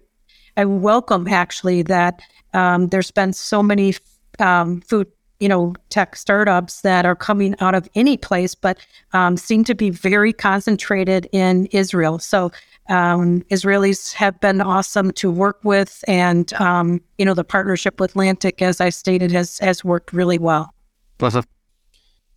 I 0.56 0.66
welcome 0.66 1.28
actually 1.28 1.84
that 1.84 2.20
um, 2.54 2.88
there's 2.88 3.12
been 3.12 3.34
so 3.34 3.62
many 3.62 3.96
um, 4.40 4.82
food, 4.82 5.08
you 5.40 5.48
know, 5.48 5.76
tech 5.90 6.16
startups 6.16 6.82
that 6.82 7.06
are 7.06 7.16
coming 7.16 7.56
out 7.60 7.76
of 7.76 7.88
any 7.96 8.18
place, 8.18 8.56
but 8.56 8.80
um, 9.14 9.38
seem 9.38 9.64
to 9.66 9.76
be 9.76 9.90
very 9.90 10.34
concentrated 10.34 11.30
in 11.32 11.68
Israel. 11.68 12.18
So 12.20 12.52
um, 12.90 13.42
Israelis 13.52 14.14
have 14.14 14.40
been 14.40 14.62
awesome 14.62 15.12
to 15.14 15.30
work 15.30 15.60
with, 15.64 16.04
and 16.08 16.52
um, 16.54 17.02
you 17.18 17.26
know, 17.26 17.34
the 17.34 17.44
partnership 17.44 18.00
with 18.00 18.12
Atlantic, 18.12 18.62
as 18.62 18.82
I 18.82 18.90
stated, 18.90 19.32
has 19.32 19.60
has 19.60 19.84
worked 19.84 20.14
really 20.14 20.40
well. 20.40 20.74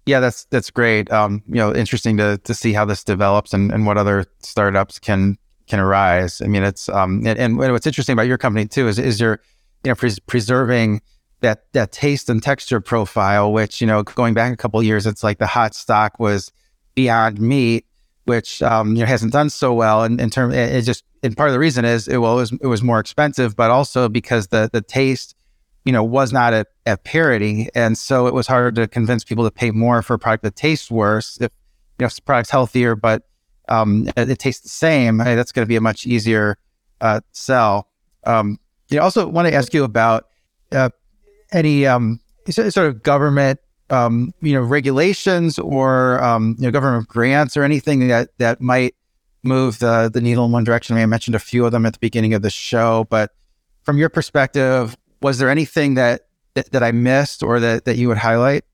Yeah, 0.07 0.21
that's 0.21 0.45
that's 0.47 0.71
great. 0.71 1.11
Um, 1.13 1.43
you 1.47 1.57
know, 1.57 1.75
interesting 1.75 2.17
to 2.17 2.39
to 2.39 2.55
see 2.55 2.73
how 2.73 2.85
this 2.85 3.05
develops 3.05 3.53
and, 3.53 3.71
and 3.73 3.87
what 3.87 3.99
other 3.99 4.25
startups 4.41 4.99
can 4.99 5.37
can 5.67 5.79
arise. 5.79 6.41
I 6.43 6.47
mean, 6.47 6.63
it's 6.63 6.89
um, 6.89 7.23
and, 7.27 7.39
and 7.39 7.59
what's 7.59 7.87
interesting 7.87 8.15
about 8.15 8.27
your 8.27 8.39
company 8.39 8.67
too 8.67 8.89
is 8.89 8.99
is 8.99 9.21
you're 9.21 9.41
you 9.85 9.91
know 9.91 9.95
pres- 9.95 10.19
preserving 10.21 11.03
that 11.41 11.65
that 11.73 11.93
taste 11.93 12.29
and 12.29 12.43
texture 12.43 12.81
profile, 12.81 13.53
which 13.53 13.81
you 13.81 13.87
know 13.87 14.03
going 14.03 14.35
back 14.35 14.53
a 14.53 14.57
couple 14.57 14.83
years, 14.83 15.07
it's 15.07 15.23
like 15.23 15.39
the 15.39 15.47
hot 15.47 15.75
stock 15.75 16.19
was 16.19 16.51
Beyond 16.95 17.41
Meat, 17.41 17.87
which 18.25 18.63
um, 18.63 18.95
you 18.97 19.01
know 19.01 19.07
hasn't 19.07 19.33
done 19.33 19.51
so 19.51 19.73
well. 19.73 20.03
And 20.03 20.19
in, 20.19 20.25
in 20.25 20.31
terms, 20.31 20.55
it, 20.55 20.77
it 20.77 20.83
just 20.83 21.05
and 21.23 21.37
part 21.37 21.49
of 21.49 21.53
the 21.53 21.59
reason 21.59 21.85
is 21.85 22.09
it, 22.09 22.19
well, 22.19 22.33
it 22.33 22.41
was 22.41 22.53
it 22.53 22.67
was 22.67 22.83
more 22.83 23.01
expensive, 23.01 23.55
but 23.55 23.71
also 23.71 24.09
because 24.09 24.49
the 24.49 24.71
the 24.73 24.81
taste 24.81 25.35
you 25.85 25.93
know 25.93 26.05
was 26.05 26.33
not 26.33 26.53
at, 26.53 26.69
at 26.87 27.05
parity, 27.05 27.69
and 27.75 27.97
so 27.97 28.27
it 28.27 28.35
was 28.35 28.47
harder 28.47 28.71
to 28.83 28.89
convince 28.89 29.25
people 29.25 29.45
to 29.45 29.51
pay 29.51 29.71
more 29.71 30.03
for 30.03 30.15
a 30.15 30.19
product 30.19 30.45
that 30.45 30.57
tastes 30.57 30.91
worse 30.91 31.37
if 31.41 31.53
you 31.99 32.05
know 32.05 32.07
if 32.07 32.15
the 32.15 32.23
product's 32.23 32.51
healthier, 32.51 32.95
but 32.95 33.23
um, 33.69 34.09
it, 34.17 34.31
it, 34.31 34.39
tastes 34.39 34.63
the 34.63 34.69
same, 34.69 35.19
that's 35.19 35.53
going 35.53 35.65
to 35.65 35.69
be 35.69 35.77
a 35.77 35.81
much 35.81 36.07
easier 36.07 36.59
uh, 37.01 37.21
sell. 37.31 37.89
Um, 38.25 38.59
I 38.93 38.99
also 38.99 39.27
want 39.29 39.47
to 39.49 39.55
ask 39.55 39.73
you 39.73 39.85
about 39.85 40.27
uh, 40.73 40.91
any 41.53 41.87
um, 41.87 42.21
sort 42.49 42.77
of 42.77 43.03
government, 43.03 43.61
um, 43.89 44.35
you 44.43 44.53
know, 44.53 44.61
regulations 44.61 45.59
or 45.59 46.23
um, 46.23 46.57
you 46.59 46.65
know, 46.65 46.71
government 46.73 47.09
grants 47.09 47.57
or 47.57 47.63
anything 47.63 48.09
that 48.09 48.31
that 48.39 48.61
might 48.61 48.95
move 49.43 49.79
the 49.79 50.11
the 50.13 50.21
needle 50.21 50.45
in 50.45 50.53
one 50.53 50.65
direction. 50.65 50.95
I, 50.95 50.99
mean, 50.99 51.03
I 51.05 51.07
mentioned 51.07 51.37
a 51.37 51.41
few 51.41 51.65
of 51.65 51.73
them 51.73 51.87
at 51.87 51.93
the 51.93 51.99
beginning 52.01 52.35
of 52.35 52.43
the 52.43 52.51
show, 52.51 53.07
but 53.09 53.31
from 53.83 53.99
your 53.99 54.09
perspective, 54.09 54.97
was 55.23 55.39
there 55.39 55.51
anything 55.51 55.95
that 55.95 56.23
that, 56.55 56.73
that 56.73 56.83
I 56.83 56.93
missed 56.93 57.43
or 57.43 57.61
that 57.61 57.85
that 57.85 57.97
you 57.97 58.09
would 58.09 58.19
highlight? 58.19 58.65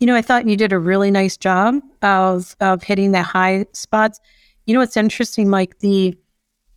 You 0.00 0.06
know, 0.06 0.16
I 0.16 0.22
thought 0.22 0.48
you 0.48 0.56
did 0.56 0.72
a 0.72 0.78
really 0.78 1.10
nice 1.10 1.36
job 1.36 1.80
of 2.02 2.56
of 2.60 2.82
hitting 2.82 3.12
the 3.12 3.22
high 3.22 3.66
spots. 3.72 4.20
You 4.66 4.74
know, 4.74 4.80
it's 4.80 4.96
interesting, 4.96 5.48
Mike. 5.48 5.78
The 5.80 6.16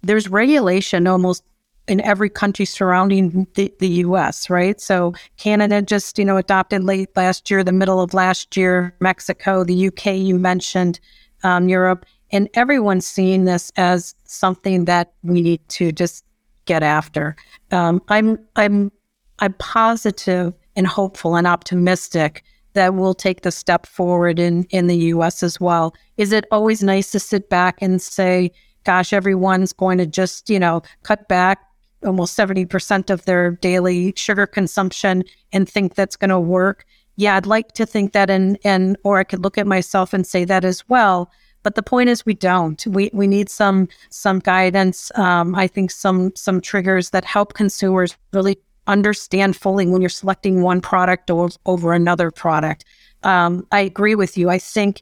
there's 0.01 0.29
regulation 0.29 1.07
almost 1.07 1.43
in 1.88 2.01
every 2.01 2.29
country 2.29 2.65
surrounding 2.65 3.47
the, 3.55 3.73
the 3.79 3.88
U.S. 3.88 4.49
Right. 4.49 4.79
So 4.81 5.13
Canada 5.38 5.81
just 5.81 6.19
you 6.19 6.25
know 6.25 6.38
adopted 6.38 6.83
late 6.83 7.10
last 7.15 7.49
year, 7.49 7.63
the 7.63 7.71
middle 7.71 8.01
of 8.01 8.13
last 8.13 8.57
year. 8.57 8.95
Mexico, 8.99 9.63
the 9.63 9.73
U.K. 9.73 10.15
You 10.17 10.38
mentioned. 10.38 10.99
um, 11.43 11.69
Europe, 11.69 12.05
and 12.31 12.49
everyone's 12.53 13.05
seeing 13.05 13.45
this 13.45 13.71
as 13.77 14.15
something 14.25 14.86
that 14.86 15.13
we 15.23 15.41
need 15.41 15.67
to 15.69 15.91
just 15.91 16.23
get 16.67 16.84
after. 16.84 17.36
Um, 17.71 18.01
I'm 18.10 18.38
I'm 18.56 18.91
I'm 19.39 19.53
positive 19.53 20.53
and 20.75 20.86
hopeful 20.86 21.36
and 21.36 21.47
optimistic 21.47 22.43
that 22.73 22.93
we'll 22.93 23.15
take 23.15 23.41
the 23.41 23.51
step 23.51 23.88
forward 23.88 24.38
in 24.38 24.65
in 24.65 24.88
the 24.88 24.97
U.S. 24.97 25.41
as 25.41 25.60
well. 25.60 25.95
Is 26.17 26.32
it 26.32 26.45
always 26.51 26.84
nice 26.84 27.12
to 27.12 27.19
sit 27.19 27.49
back 27.49 27.82
and 27.82 28.01
say, 28.01 28.51
"Gosh, 28.84 29.13
everyone's 29.13 29.73
going 29.73 29.97
to 29.97 30.06
just 30.06 30.49
you 30.49 30.60
know 30.60 30.84
cut 31.03 31.27
back 31.27 31.60
almost 32.06 32.38
70% 32.38 33.10
of 33.10 33.25
their 33.25 33.51
daily 33.51 34.13
sugar 34.15 34.45
consumption 34.45 35.23
and 35.51 35.67
think 35.67 35.95
that's 35.95 36.15
going 36.15 36.30
to 36.30 36.39
work. 36.39 36.86
Yeah, 37.15 37.36
I'd 37.36 37.45
like 37.45 37.71
to 37.73 37.86
think 37.86 38.13
that 38.13 38.30
and 38.30 38.60
and 38.63 38.97
or 39.03 39.17
I 39.17 39.23
could 39.23 39.43
look 39.43 39.58
at 39.58 39.65
myself 39.65 40.13
and 40.13 40.25
say 40.25 40.45
that 40.45 40.63
as 40.63 40.88
well. 40.88 41.32
But 41.63 41.76
the 41.76 41.84
point 41.84 42.10
is 42.10 42.26
we 42.26 42.34
don't. 42.34 42.86
We 42.88 43.10
we 43.13 43.28
need 43.28 43.50
some 43.50 43.88
some 44.10 44.39
guidance. 44.39 45.12
Um, 45.15 45.56
I 45.56 45.67
think 45.67 45.91
some 45.91 46.36
some 46.36 46.62
triggers 46.62 47.10
that 47.12 47.26
help 47.26 47.54
consumers 47.54 48.15
really 48.34 48.58
understand 48.88 49.56
fully 49.56 49.86
when 49.86 50.02
you're 50.02 50.10
selecting 50.10 50.62
one 50.62 50.82
product 50.82 51.30
or, 51.30 51.50
over 51.65 51.93
another 51.93 52.32
product. 52.32 52.86
Um, 53.24 53.67
I 53.72 53.82
agree 53.82 54.15
with 54.15 54.38
you. 54.38 54.50
I 54.50 54.60
think 54.60 55.02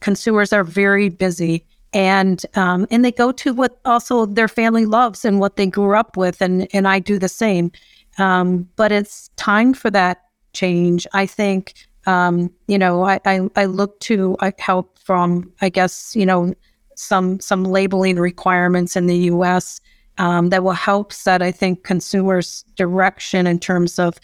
consumers 0.00 0.52
are 0.52 0.64
very 0.64 1.08
busy 1.08 1.64
and 1.92 2.44
um, 2.54 2.86
and 2.90 3.04
they 3.04 3.12
go 3.12 3.32
to 3.32 3.52
what 3.52 3.78
also 3.84 4.26
their 4.26 4.48
family 4.48 4.86
loves 4.86 5.24
and 5.24 5.40
what 5.40 5.56
they 5.56 5.66
grew 5.66 5.96
up 5.96 6.16
with, 6.16 6.40
and 6.40 6.66
and 6.72 6.88
I 6.88 6.98
do 6.98 7.18
the 7.18 7.28
same. 7.28 7.70
Um, 8.18 8.68
but 8.76 8.92
it's 8.92 9.28
time 9.36 9.74
for 9.74 9.90
that 9.90 10.22
change. 10.52 11.06
I 11.12 11.26
think 11.26 11.74
um, 12.06 12.50
you 12.66 12.78
know 12.78 13.02
I, 13.04 13.20
I, 13.24 13.48
I 13.56 13.64
look 13.66 14.00
to 14.00 14.36
help 14.58 14.91
from 15.04 15.52
I 15.60 15.68
guess 15.68 16.14
you 16.16 16.26
know 16.26 16.54
some 16.96 17.40
some 17.40 17.64
labeling 17.64 18.16
requirements 18.16 18.96
in 18.96 19.06
the 19.06 19.16
U.S. 19.16 19.80
Um, 20.18 20.50
that 20.50 20.62
will 20.62 20.72
help 20.72 21.12
set 21.12 21.40
I 21.40 21.50
think 21.50 21.84
consumers 21.84 22.64
direction 22.76 23.46
in 23.46 23.58
terms 23.58 23.98
of 23.98 24.18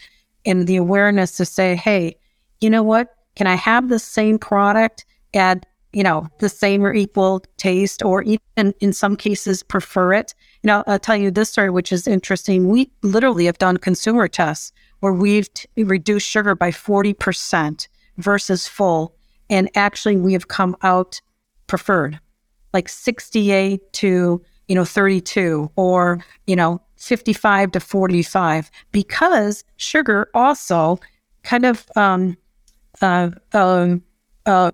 in 0.45 0.65
the 0.65 0.77
awareness 0.77 1.35
to 1.37 1.45
say, 1.45 1.75
hey, 1.75 2.15
you 2.61 2.69
know 2.69 2.83
what? 2.83 3.15
Can 3.35 3.47
I 3.47 3.55
have 3.55 3.89
the 3.89 3.99
same 3.99 4.37
product 4.37 5.05
at 5.33 5.65
you 5.93 6.03
know, 6.03 6.27
the 6.39 6.49
same 6.49 6.85
or 6.85 6.93
equal 6.93 7.43
taste, 7.57 8.03
or 8.03 8.21
even 8.21 8.73
in 8.79 8.93
some 8.93 9.15
cases 9.15 9.63
prefer 9.63 10.13
it. 10.13 10.35
You 10.61 10.67
know, 10.67 10.83
I'll 10.85 10.99
tell 10.99 11.15
you 11.15 11.31
this 11.31 11.49
story, 11.49 11.69
which 11.69 11.91
is 11.91 12.07
interesting. 12.07 12.67
We 12.67 12.91
literally 13.01 13.45
have 13.45 13.57
done 13.57 13.77
consumer 13.77 14.27
tests 14.27 14.71
where 14.99 15.13
we've 15.13 15.51
t- 15.53 15.67
reduced 15.83 16.27
sugar 16.27 16.53
by 16.53 16.71
40% 16.71 17.87
versus 18.17 18.67
full. 18.67 19.15
And 19.49 19.69
actually, 19.75 20.17
we 20.17 20.33
have 20.33 20.47
come 20.47 20.75
out 20.83 21.21
preferred, 21.67 22.19
like 22.73 22.89
68 22.89 23.93
to, 23.93 24.41
you 24.67 24.75
know, 24.75 24.85
32 24.85 25.71
or, 25.75 26.23
you 26.47 26.55
know, 26.55 26.81
55 26.97 27.71
to 27.71 27.79
45, 27.79 28.69
because 28.91 29.63
sugar 29.77 30.29
also 30.33 30.99
kind 31.43 31.65
of, 31.65 31.85
um, 31.95 32.35
uh, 33.01 33.31
um, 33.53 34.03
uh, 34.45 34.71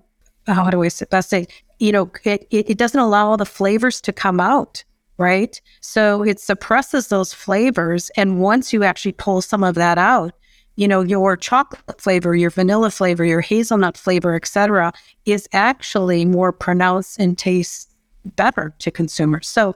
how 0.48 0.70
do 0.70 0.84
I 0.84 0.90
best 1.10 1.30
say, 1.30 1.48
you 1.80 1.92
know, 1.92 2.10
it, 2.24 2.48
it 2.52 2.78
doesn't 2.78 3.00
allow 3.00 3.30
all 3.30 3.38
the 3.38 3.46
flavors 3.46 4.02
to 4.02 4.14
come 4.14 4.40
out, 4.40 4.84
right? 5.18 5.60
So 5.82 6.24
it 6.24 6.40
suppresses 6.40 7.08
those 7.08 7.34
flavors. 7.34 8.10
And 8.18 8.40
once 8.40 8.74
you 8.74 8.84
actually 8.84 9.14
pull 9.14 9.42
some 9.42 9.64
of 9.64 9.76
that 9.76 9.98
out, 9.98 10.34
you 10.76 10.88
know, 10.88 11.02
your 11.02 11.38
chocolate 11.38 12.02
flavor, 12.02 12.36
your 12.36 12.50
vanilla 12.50 12.92
flavor, 12.92 13.24
your 13.26 13.42
hazelnut 13.42 13.98
flavor, 13.98 14.36
etc., 14.36 14.94
is 15.26 15.48
actually 15.54 16.26
more 16.26 16.52
pronounced 16.52 17.20
and 17.20 17.38
tastes 17.38 17.88
better 18.36 18.74
to 18.80 18.92
consumers. 18.92 19.48
So 19.48 19.76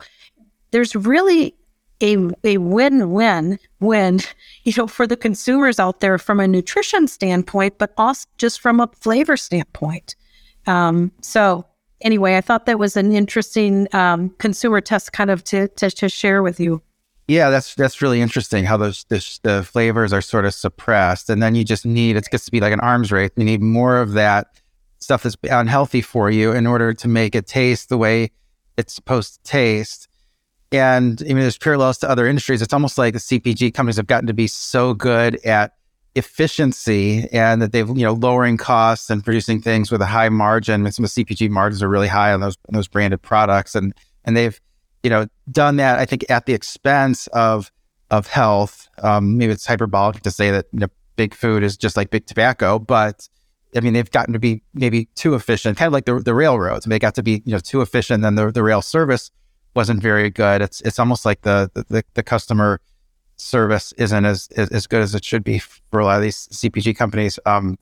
there's 0.71 0.95
really 0.95 1.55
a, 2.01 2.17
a 2.43 2.57
win-win 2.57 3.59
when 3.79 4.19
you 4.63 4.73
know 4.77 4.87
for 4.87 5.05
the 5.05 5.17
consumers 5.17 5.79
out 5.79 5.99
there 5.99 6.17
from 6.17 6.39
a 6.39 6.47
nutrition 6.47 7.09
standpoint 7.09 7.77
but 7.77 7.91
also 7.97 8.25
just 8.37 8.61
from 8.61 8.79
a 8.79 8.87
flavor 9.01 9.35
standpoint 9.35 10.15
um, 10.65 11.11
so 11.21 11.65
anyway, 12.01 12.37
I 12.37 12.41
thought 12.41 12.65
that 12.65 12.79
was 12.79 12.97
an 12.97 13.11
interesting 13.11 13.87
um, 13.93 14.29
consumer 14.37 14.81
test 14.81 15.13
kind 15.13 15.29
of 15.29 15.43
to, 15.45 15.67
to, 15.69 15.89
to 15.91 16.09
share 16.09 16.43
with 16.43 16.59
you. 16.59 16.81
Yeah, 17.29 17.51
that's 17.51 17.75
that's 17.75 18.01
really 18.01 18.21
interesting 18.21 18.65
how 18.65 18.75
those 18.75 19.03
this, 19.03 19.37
the 19.43 19.63
flavors 19.63 20.11
are 20.13 20.21
sort 20.21 20.45
of 20.45 20.53
suppressed, 20.55 21.29
and 21.29 21.43
then 21.43 21.53
you 21.53 21.63
just 21.63 21.85
need 21.85 22.17
it 22.17 22.27
gets 22.31 22.45
to 22.45 22.51
be 22.51 22.59
like 22.59 22.73
an 22.73 22.79
arms 22.79 23.11
race. 23.11 23.29
You 23.35 23.43
need 23.43 23.61
more 23.61 24.01
of 24.01 24.13
that 24.13 24.47
stuff 24.97 25.21
that's 25.21 25.37
unhealthy 25.43 26.01
for 26.01 26.31
you 26.31 26.51
in 26.51 26.65
order 26.65 26.91
to 26.91 27.07
make 27.07 27.35
it 27.35 27.45
taste 27.45 27.89
the 27.89 27.99
way 27.99 28.31
it's 28.77 28.95
supposed 28.95 29.35
to 29.35 29.43
taste. 29.43 30.07
And 30.71 31.21
I 31.21 31.25
mean, 31.25 31.37
there's 31.37 31.59
parallels 31.59 31.99
to 31.99 32.09
other 32.09 32.25
industries. 32.25 32.63
It's 32.63 32.73
almost 32.73 32.97
like 32.97 33.13
the 33.13 33.19
CPG 33.19 33.75
companies 33.75 33.97
have 33.97 34.07
gotten 34.07 34.25
to 34.25 34.33
be 34.33 34.47
so 34.47 34.95
good 34.95 35.35
at 35.45 35.73
efficiency 36.15 37.27
and 37.31 37.61
that 37.61 37.73
they've 37.73 37.89
you 37.89 38.05
know 38.05 38.13
lowering 38.13 38.57
costs 38.57 39.11
and 39.11 39.23
producing 39.23 39.61
things 39.61 39.91
with 39.91 40.01
a 40.01 40.07
high 40.07 40.29
margin. 40.29 40.91
Some 40.91 41.05
of 41.05 41.13
the 41.13 41.23
CPG 41.23 41.51
margins 41.51 41.83
are 41.83 41.89
really 41.89 42.07
high 42.07 42.33
on 42.33 42.39
those 42.39 42.57
on 42.67 42.73
those 42.73 42.87
branded 42.87 43.21
products, 43.21 43.75
and 43.75 43.93
and 44.25 44.35
they've 44.35 44.59
you 45.03 45.09
know 45.09 45.27
done 45.51 45.77
that. 45.77 45.99
I 45.99 46.05
think 46.05 46.25
at 46.29 46.45
the 46.45 46.53
expense 46.53 47.27
of 47.27 47.71
of 48.11 48.27
health. 48.27 48.87
Um, 48.99 49.37
maybe 49.37 49.53
it's 49.53 49.65
hyperbolic 49.65 50.21
to 50.23 50.31
say 50.31 50.51
that 50.51 50.65
you 50.73 50.79
know, 50.79 50.87
big 51.15 51.33
food 51.33 51.63
is 51.63 51.77
just 51.77 51.95
like 51.95 52.09
big 52.09 52.25
tobacco, 52.25 52.79
but 52.79 53.27
I 53.75 53.81
mean 53.81 53.93
they've 53.93 54.09
gotten 54.09 54.33
to 54.33 54.39
be 54.39 54.63
maybe 54.73 55.05
too 55.15 55.35
efficient, 55.35 55.77
kind 55.77 55.87
of 55.87 55.93
like 55.93 56.05
the 56.05 56.19
the 56.19 56.33
railroads. 56.33 56.85
They 56.85 56.99
got 56.99 57.15
to 57.15 57.23
be 57.23 57.43
you 57.45 57.53
know 57.53 57.59
too 57.59 57.81
efficient, 57.81 58.25
and 58.25 58.37
the 58.37 58.51
the 58.51 58.63
rail 58.63 58.81
service 58.81 59.31
wasn't 59.75 60.01
very 60.01 60.29
good. 60.29 60.61
It's 60.61 60.81
it's 60.81 60.99
almost 60.99 61.25
like 61.25 61.41
the 61.41 61.69
the, 61.73 62.03
the 62.13 62.23
customer 62.23 62.81
service 63.37 63.93
isn't 63.93 64.25
as, 64.25 64.49
as, 64.57 64.69
as 64.69 64.87
good 64.87 65.01
as 65.01 65.15
it 65.15 65.23
should 65.23 65.43
be 65.43 65.59
for 65.59 65.99
a 65.99 66.05
lot 66.05 66.17
of 66.17 66.21
these 66.21 66.47
CPG 66.49 66.95
companies. 66.97 67.39
Um, 67.45 67.77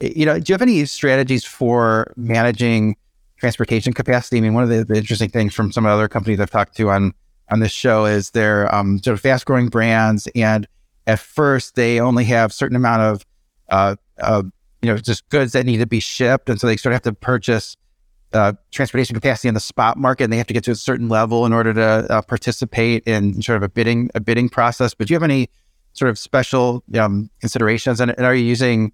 you 0.00 0.26
know, 0.26 0.38
do 0.38 0.50
you 0.50 0.54
have 0.54 0.62
any 0.62 0.84
strategies 0.84 1.44
for 1.44 2.12
managing 2.16 2.96
transportation 3.36 3.92
capacity? 3.92 4.38
I 4.38 4.40
mean, 4.40 4.54
one 4.54 4.62
of 4.62 4.68
the, 4.68 4.84
the, 4.84 4.96
interesting 4.96 5.30
things 5.30 5.54
from 5.54 5.72
some 5.72 5.84
of 5.84 5.90
the 5.90 5.94
other 5.94 6.08
companies 6.08 6.40
I've 6.40 6.50
talked 6.50 6.76
to 6.76 6.90
on 6.90 7.12
on 7.50 7.60
this 7.60 7.72
show 7.72 8.06
is 8.06 8.30
they're 8.30 8.72
um, 8.74 9.00
sort 9.02 9.14
of 9.14 9.20
fast 9.20 9.46
growing 9.46 9.68
brands, 9.68 10.28
and 10.34 10.66
at 11.06 11.20
first 11.20 11.76
they 11.76 12.00
only 12.00 12.24
have 12.24 12.52
certain 12.52 12.76
amount 12.76 13.02
of 13.02 13.26
uh, 13.68 13.96
uh, 14.20 14.42
you 14.82 14.90
know 14.90 14.98
just 14.98 15.28
goods 15.28 15.52
that 15.52 15.66
need 15.66 15.78
to 15.78 15.86
be 15.86 16.00
shipped, 16.00 16.48
and 16.48 16.60
so 16.60 16.66
they 16.66 16.76
sort 16.76 16.92
of 16.92 16.96
have 16.96 17.02
to 17.02 17.12
purchase 17.12 17.76
uh, 18.32 18.52
transportation 18.70 19.14
capacity 19.14 19.48
in 19.48 19.54
the 19.54 19.60
spot 19.60 19.96
market, 19.96 20.24
and 20.24 20.32
they 20.32 20.36
have 20.36 20.46
to 20.46 20.54
get 20.54 20.64
to 20.64 20.70
a 20.70 20.76
certain 20.76 21.08
level 21.08 21.46
in 21.46 21.52
order 21.52 21.72
to 21.72 21.82
uh, 21.82 22.22
participate 22.22 23.02
in 23.04 23.40
sort 23.42 23.56
of 23.56 23.62
a 23.62 23.68
bidding 23.68 24.10
a 24.14 24.20
bidding 24.20 24.48
process. 24.48 24.94
But 24.94 25.06
do 25.06 25.14
you 25.14 25.16
have 25.16 25.22
any 25.22 25.48
sort 25.92 26.10
of 26.10 26.18
special 26.18 26.82
um, 26.98 27.30
considerations? 27.40 28.00
And, 28.00 28.10
and, 28.10 28.26
are 28.26 28.34
you 28.34 28.44
using, 28.44 28.92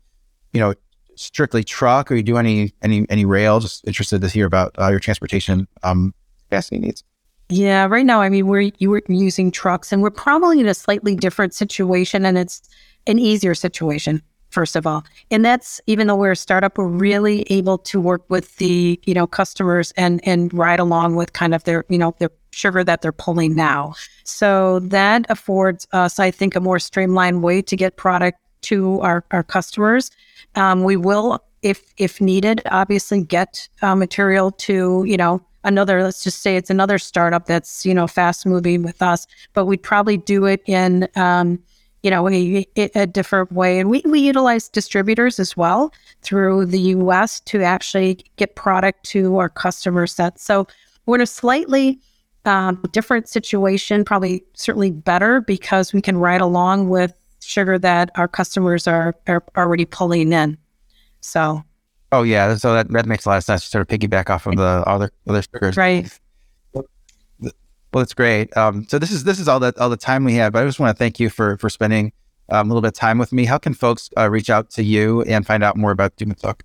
you 0.52 0.60
know, 0.60 0.74
strictly 1.16 1.64
truck, 1.64 2.10
or 2.10 2.14
you 2.14 2.22
do 2.22 2.36
any 2.36 2.74
any 2.82 3.06
any 3.08 3.24
rail? 3.24 3.60
Just 3.60 3.86
interested 3.86 4.20
to 4.20 4.28
hear 4.28 4.46
about 4.46 4.74
uh, 4.78 4.88
your 4.88 5.00
transportation 5.00 5.68
um, 5.82 6.14
capacity 6.48 6.78
needs. 6.78 7.04
Yeah, 7.48 7.86
right 7.86 8.06
now, 8.06 8.22
I 8.22 8.28
mean, 8.28 8.46
we're 8.46 8.70
you 8.78 8.90
were 8.90 9.02
using 9.08 9.50
trucks, 9.50 9.92
and 9.92 10.02
we're 10.02 10.10
probably 10.10 10.60
in 10.60 10.66
a 10.66 10.74
slightly 10.74 11.14
different 11.14 11.54
situation, 11.54 12.24
and 12.24 12.38
it's 12.38 12.62
an 13.06 13.18
easier 13.18 13.54
situation 13.54 14.22
first 14.52 14.76
of 14.76 14.86
all. 14.86 15.02
And 15.30 15.44
that's 15.44 15.80
even 15.86 16.06
though 16.06 16.14
we're 16.14 16.32
a 16.32 16.36
startup, 16.36 16.78
we're 16.78 16.86
really 16.86 17.42
able 17.50 17.78
to 17.78 18.00
work 18.00 18.22
with 18.28 18.56
the, 18.56 19.00
you 19.04 19.14
know, 19.14 19.26
customers 19.26 19.92
and 19.96 20.20
and 20.26 20.52
ride 20.54 20.78
along 20.78 21.16
with 21.16 21.32
kind 21.32 21.54
of 21.54 21.64
their, 21.64 21.84
you 21.88 21.98
know, 21.98 22.14
their 22.18 22.30
sugar 22.52 22.84
that 22.84 23.02
they're 23.02 23.12
pulling 23.12 23.54
now. 23.54 23.94
So 24.24 24.78
that 24.80 25.24
affords 25.30 25.88
us, 25.92 26.18
I 26.18 26.30
think, 26.30 26.54
a 26.54 26.60
more 26.60 26.78
streamlined 26.78 27.42
way 27.42 27.62
to 27.62 27.76
get 27.76 27.96
product 27.96 28.38
to 28.62 29.00
our, 29.00 29.24
our 29.30 29.42
customers. 29.42 30.10
Um, 30.54 30.84
we 30.84 30.96
will, 30.96 31.42
if 31.62 31.82
if 31.96 32.20
needed, 32.20 32.62
obviously 32.70 33.22
get 33.22 33.68
uh, 33.82 33.94
material 33.94 34.50
to, 34.52 35.04
you 35.06 35.16
know, 35.16 35.40
another 35.64 36.02
let's 36.02 36.24
just 36.24 36.40
say 36.40 36.56
it's 36.56 36.70
another 36.70 36.98
startup 36.98 37.46
that's 37.46 37.86
you 37.86 37.94
know 37.94 38.08
fast 38.08 38.44
moving 38.44 38.82
with 38.82 39.00
us 39.00 39.28
but 39.52 39.64
we'd 39.64 39.80
probably 39.80 40.16
do 40.16 40.44
it 40.44 40.60
in 40.66 41.06
um, 41.14 41.56
you 42.02 42.10
know, 42.10 42.28
a, 42.28 42.66
a 42.76 43.06
different 43.06 43.52
way. 43.52 43.78
And 43.78 43.88
we, 43.88 44.02
we 44.04 44.20
utilize 44.20 44.68
distributors 44.68 45.38
as 45.38 45.56
well 45.56 45.92
through 46.22 46.66
the 46.66 46.80
US 46.80 47.40
to 47.40 47.62
actually 47.62 48.24
get 48.36 48.56
product 48.56 49.04
to 49.06 49.38
our 49.38 49.48
customer 49.48 50.06
set. 50.06 50.38
So 50.38 50.66
we're 51.06 51.16
in 51.16 51.20
a 51.20 51.26
slightly 51.26 52.00
um, 52.44 52.82
different 52.90 53.28
situation, 53.28 54.04
probably 54.04 54.42
certainly 54.54 54.90
better 54.90 55.40
because 55.40 55.92
we 55.92 56.02
can 56.02 56.16
ride 56.16 56.40
along 56.40 56.88
with 56.88 57.14
sugar 57.42 57.78
that 57.78 58.10
our 58.16 58.28
customers 58.28 58.86
are, 58.86 59.14
are 59.26 59.42
already 59.56 59.84
pulling 59.84 60.32
in. 60.32 60.58
So. 61.20 61.62
Oh 62.10 62.22
yeah, 62.22 62.54
so 62.56 62.74
that, 62.74 62.90
that 62.90 63.06
makes 63.06 63.24
a 63.24 63.30
lot 63.30 63.38
of 63.38 63.44
sense. 63.44 63.64
Sort 63.64 63.80
of 63.82 63.88
piggyback 63.88 64.28
off 64.28 64.46
of 64.46 64.56
the 64.56 64.84
other 64.86 65.10
other 65.26 65.42
sugars, 65.42 65.78
right? 65.78 66.06
Well, 67.92 68.00
that's 68.00 68.14
great. 68.14 68.54
Um, 68.56 68.86
so 68.88 68.98
this 68.98 69.10
is 69.10 69.24
this 69.24 69.38
is 69.38 69.48
all 69.48 69.60
the 69.60 69.74
all 69.78 69.90
the 69.90 69.96
time 69.96 70.24
we 70.24 70.34
have. 70.34 70.52
But 70.52 70.62
I 70.62 70.66
just 70.66 70.80
want 70.80 70.96
to 70.96 70.98
thank 70.98 71.20
you 71.20 71.30
for 71.30 71.56
for 71.58 71.70
spending 71.70 72.12
um, 72.48 72.66
a 72.66 72.68
little 72.68 72.82
bit 72.82 72.88
of 72.88 72.94
time 72.94 73.18
with 73.18 73.32
me. 73.32 73.44
How 73.44 73.58
can 73.58 73.74
folks 73.74 74.10
uh, 74.16 74.30
reach 74.30 74.50
out 74.50 74.70
to 74.70 74.82
you 74.82 75.22
and 75.22 75.46
find 75.46 75.62
out 75.62 75.76
more 75.76 75.90
about 75.90 76.16
DouxMatok? 76.16 76.60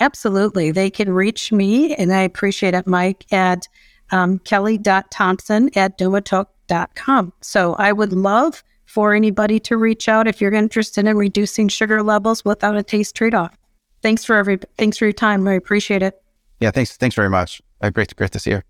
Absolutely. 0.00 0.70
They 0.70 0.90
can 0.90 1.12
reach 1.12 1.52
me, 1.52 1.94
and 1.96 2.12
I 2.12 2.20
appreciate 2.20 2.74
it, 2.74 2.86
Mike, 2.86 3.26
at 3.32 3.66
um, 4.10 4.38
kelly.thompson 4.40 5.70
at 5.76 5.98
douxmatok.com. 5.98 7.32
So 7.40 7.74
I 7.74 7.92
would 7.92 8.12
love 8.12 8.62
for 8.88 9.14
anybody 9.14 9.60
to 9.60 9.76
reach 9.76 10.08
out 10.08 10.26
if 10.26 10.40
you're 10.40 10.52
interested 10.52 11.06
in 11.06 11.16
reducing 11.16 11.68
sugar 11.68 12.02
levels 12.02 12.44
without 12.44 12.74
a 12.74 12.82
taste 12.82 13.14
trade-off. 13.14 13.56
Thanks 14.02 14.24
for 14.24 14.36
every 14.36 14.58
thanks 14.78 14.96
for 14.96 15.04
your 15.04 15.12
time. 15.12 15.46
I 15.46 15.52
appreciate 15.54 16.02
it. 16.02 16.20
Yeah, 16.58 16.70
thanks. 16.70 16.96
Thanks 16.96 17.14
very 17.14 17.30
much. 17.30 17.60
Uh, 17.80 17.90
great, 17.90 18.16
great 18.16 18.32
to 18.32 18.40
see 18.40 18.50
you. 18.50 18.62